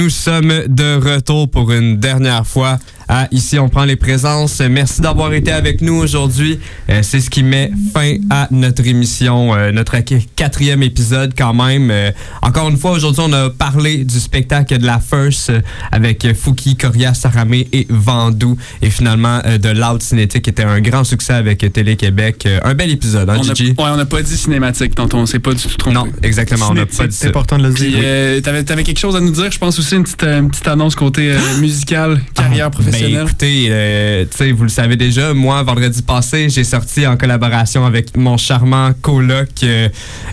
[0.04, 2.78] nous sommes de retour pour une dernière fois
[3.08, 4.60] à Ici on prend les présences.
[4.60, 6.58] Merci d'avoir été avec nous aujourd'hui.
[6.90, 11.52] Euh, C'est ce qui met fin à notre émission, euh, notre qu- quatrième épisode quand
[11.54, 11.90] même.
[11.90, 12.10] Euh,
[12.42, 15.60] encore une fois, aujourd'hui, on a parlé du spectacle de la First euh,
[15.92, 18.56] avec Fouki, Coria, Saramé et Vandou.
[18.82, 22.44] Et finalement, euh, de Loud Cinétique qui était un grand succès avec Télé-Québec.
[22.46, 23.70] Euh, un bel épisode, hein, On a, Gigi?
[23.70, 25.94] ouais, on n'a pas dit cinématique tantôt, on s'est pas du tout trompé.
[25.94, 27.26] Non, exactement, on n'a pas dit ça.
[27.74, 30.40] Puis, euh, t'avais, t'avais quelque chose à nous dire, je pense aussi une petite, euh,
[30.40, 32.93] une petite annonce côté euh, musical, carrière professionnelle.
[33.00, 34.24] Ben, écoutez, euh,
[34.54, 39.48] vous le savez déjà, moi, vendredi passé, j'ai sorti en collaboration avec mon charmant coloc
[39.62, 39.88] euh,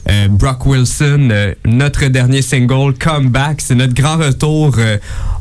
[0.09, 3.61] euh, Brock Wilson, notre dernier single, Comeback.
[3.61, 4.75] C'est notre grand retour.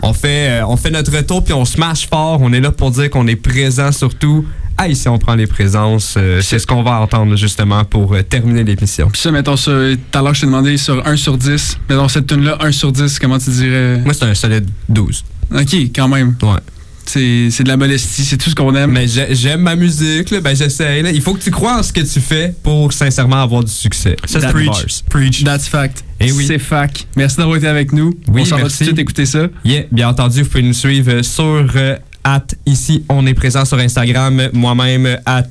[0.03, 2.39] On, fait, on fait notre retour, puis on smash fort.
[2.41, 4.47] On est là pour dire qu'on est présent surtout.
[4.83, 6.15] Ah, ici, on prend les présences.
[6.17, 9.11] Euh, c'est ce qu'on va entendre justement pour euh, terminer l'émission.
[9.11, 11.81] Puis ça, mettons, tout à l'heure, je t'ai demandé sur 1 sur 10.
[11.91, 14.01] Mettons, cette tune-là, 1 sur 10, comment tu dirais?
[14.03, 15.23] Moi, c'est un solide 12.
[15.55, 16.35] Ok, quand même.
[16.43, 16.61] Ouais.
[17.07, 18.93] C'est, c'est de la modestie, c'est tout ce qu'on aime.
[18.93, 21.03] Mais j'ai- j'aime ma musique, là, ben j'essaye.
[21.13, 24.17] Il faut que tu crois en ce que tu fais pour sincèrement avoir du succès.
[24.27, 24.85] Ça, c'est That- bars.
[25.09, 25.43] Preach.
[25.45, 26.05] That's fact.
[26.21, 26.45] Eh oui.
[26.47, 27.07] C'est fac.
[27.17, 28.15] Merci d'avoir été avec nous.
[28.29, 29.49] Oui, on s'en va tout de suite écouter ça.
[29.65, 31.45] Yeah, bien entendu, vous pouvez nous suivre sur
[31.75, 35.51] euh, at ici on est présent sur Instagram moi-même at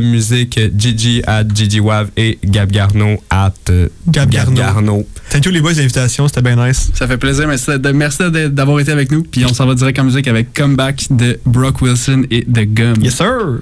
[0.00, 5.06] Musique Gigi at Gigi Wav et Gab Garneau at euh, Gab Garneau.
[5.30, 6.90] Thank you les boys l'invitation, c'était bien nice.
[6.94, 7.46] Ça fait plaisir.
[7.46, 9.22] Merci, de- merci de- d'avoir été avec nous.
[9.22, 12.94] Puis on s'en va direct en musique avec Comeback de Brock Wilson et The Gum.
[13.02, 13.60] Yes, sir!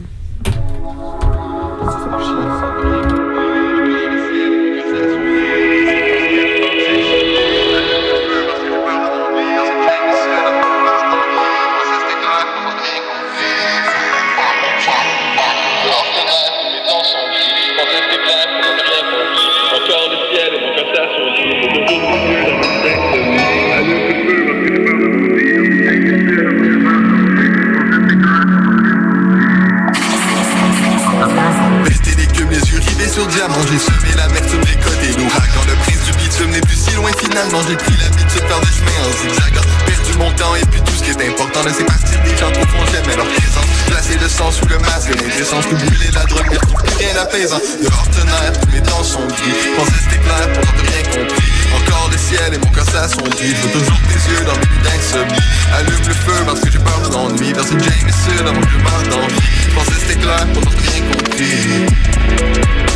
[37.36, 39.66] Finalement, j'ai pris l'habitude de faire des chemins en zigzagant.
[39.84, 42.64] Perdu mon temps et puis tout ce qui est important, laisser partir des gens trop
[42.64, 43.68] font jamais leur présence.
[43.86, 46.96] Placer le sang sous le masque et l'indécence, nous brûler la drogue, mais retrouve plus
[46.96, 47.60] rien d'apaisant.
[47.82, 51.52] Dehors tenaire, tous mes temps sont gris, pensais c'était clair, pourtant t'as rien compris.
[51.76, 55.44] Encore le ciel et mon corps s'assombrit, veux toujours tes yeux dans mes nuits d'insomnie.
[55.76, 58.80] Allume le feu parce que j'ai peur de l'ennui, verse une Jameson avant que je
[58.80, 59.44] meure d'envie.
[59.76, 61.84] Pensais c'était clair, pourtant t'as rien compris.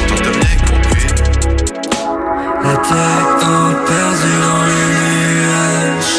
[0.09, 1.60] Pourtant t'as rien compris.
[2.63, 4.89] La tête en perdu dans les
[5.33, 6.19] nuages.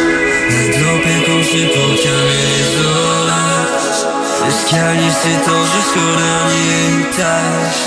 [0.79, 4.01] Dope est conçue pour calmer les orages.
[4.45, 7.81] L'escalier s'étend jusqu'au dernier étage.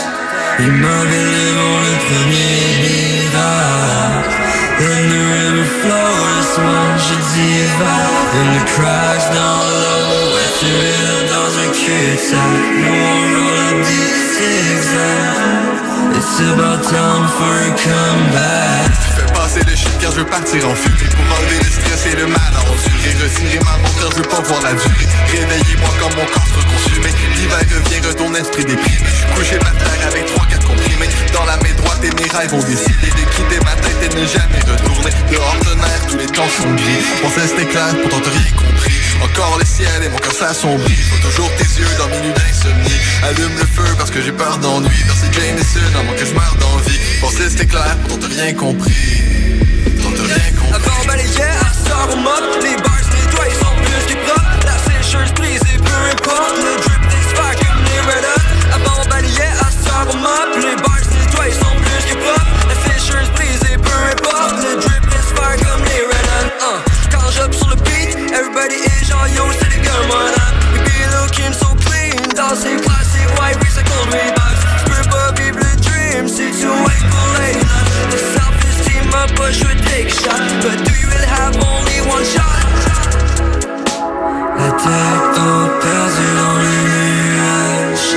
[0.61, 4.35] Immobile devant le premier virage
[4.79, 11.19] And the river flows, moi je divague And the cracks down low tu es là
[11.35, 12.39] dans un cul-de-sac
[12.79, 13.95] Nous on roule à 10
[14.39, 15.74] zigzags
[16.25, 18.89] It's about time for a comeback.
[19.13, 22.17] Fais passer le shit car je veux partir en fumée Pour enlever le stress et
[22.17, 25.05] le mal à endurer Retirer ma montre, je veux pas voir la durée.
[25.29, 27.13] Réveillez-moi quand mon corps sera consumé.
[27.37, 29.05] L'hiver revient, ton esprit déprimé.
[29.37, 31.13] Couché par terre avec 3-4 comprimés.
[31.35, 34.25] Dans la main droite et mes rêves ont décidé de quitter ma tête et ne
[34.25, 35.13] jamais retourner.
[35.31, 37.05] Dehors de mer, tous les temps sont gris.
[37.23, 40.95] Mon cesse clair, pourtant t'as rien compris Encore le ciel et mon cœur s'assombrit.
[40.95, 43.01] Faut toujours tes yeux dans mes nuits d'insomnie.
[43.23, 44.89] Allume le feu parce que j'ai peur d'ennui.
[45.07, 46.99] Merci Jameson avant que je meure d'envie.
[47.21, 49.23] Pensais c'était clair, pourtant t'as rien compris.
[49.85, 50.75] Pourtant t'as rien compris.
[50.75, 52.45] Avant balayer, à sort au mop.
[52.63, 56.57] Les bars nettoient, ils sont plus que propres La sécheuse brisée, peu importe.
[56.57, 58.25] Le drip des comme les red
[58.75, 60.51] Avant balayer, à sort au mop.
[60.57, 60.94] Les bars
[69.15, 70.35] everybody is genre yo, c'est les gars, man
[70.73, 75.77] We be looking so clean Dans ces classiques white recycled Reeboks J'peux pas vivre le
[75.81, 80.43] dream si tu wait pour les notes The self-esteem but je veux take a shot.
[80.63, 82.65] But do you really have only one shot?
[84.59, 88.11] La tête en perdu dans les nuages.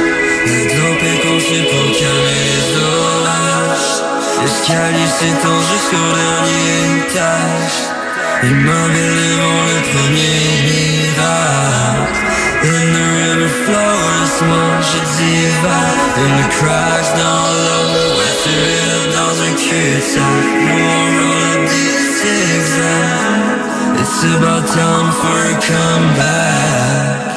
[0.77, 3.93] Dope est conçue pour calmer les orages.
[4.41, 7.96] L'escalier s'étend jusqu'au dernier étage
[8.43, 12.17] Immobile devant le premier miracle
[12.63, 17.45] In the river flows, moi je divague In the cracks dans
[17.93, 23.57] l'eau, ouais tu es dans un cul-de-sac Nous on roule des zigzags
[23.99, 27.36] It's about time for a comeback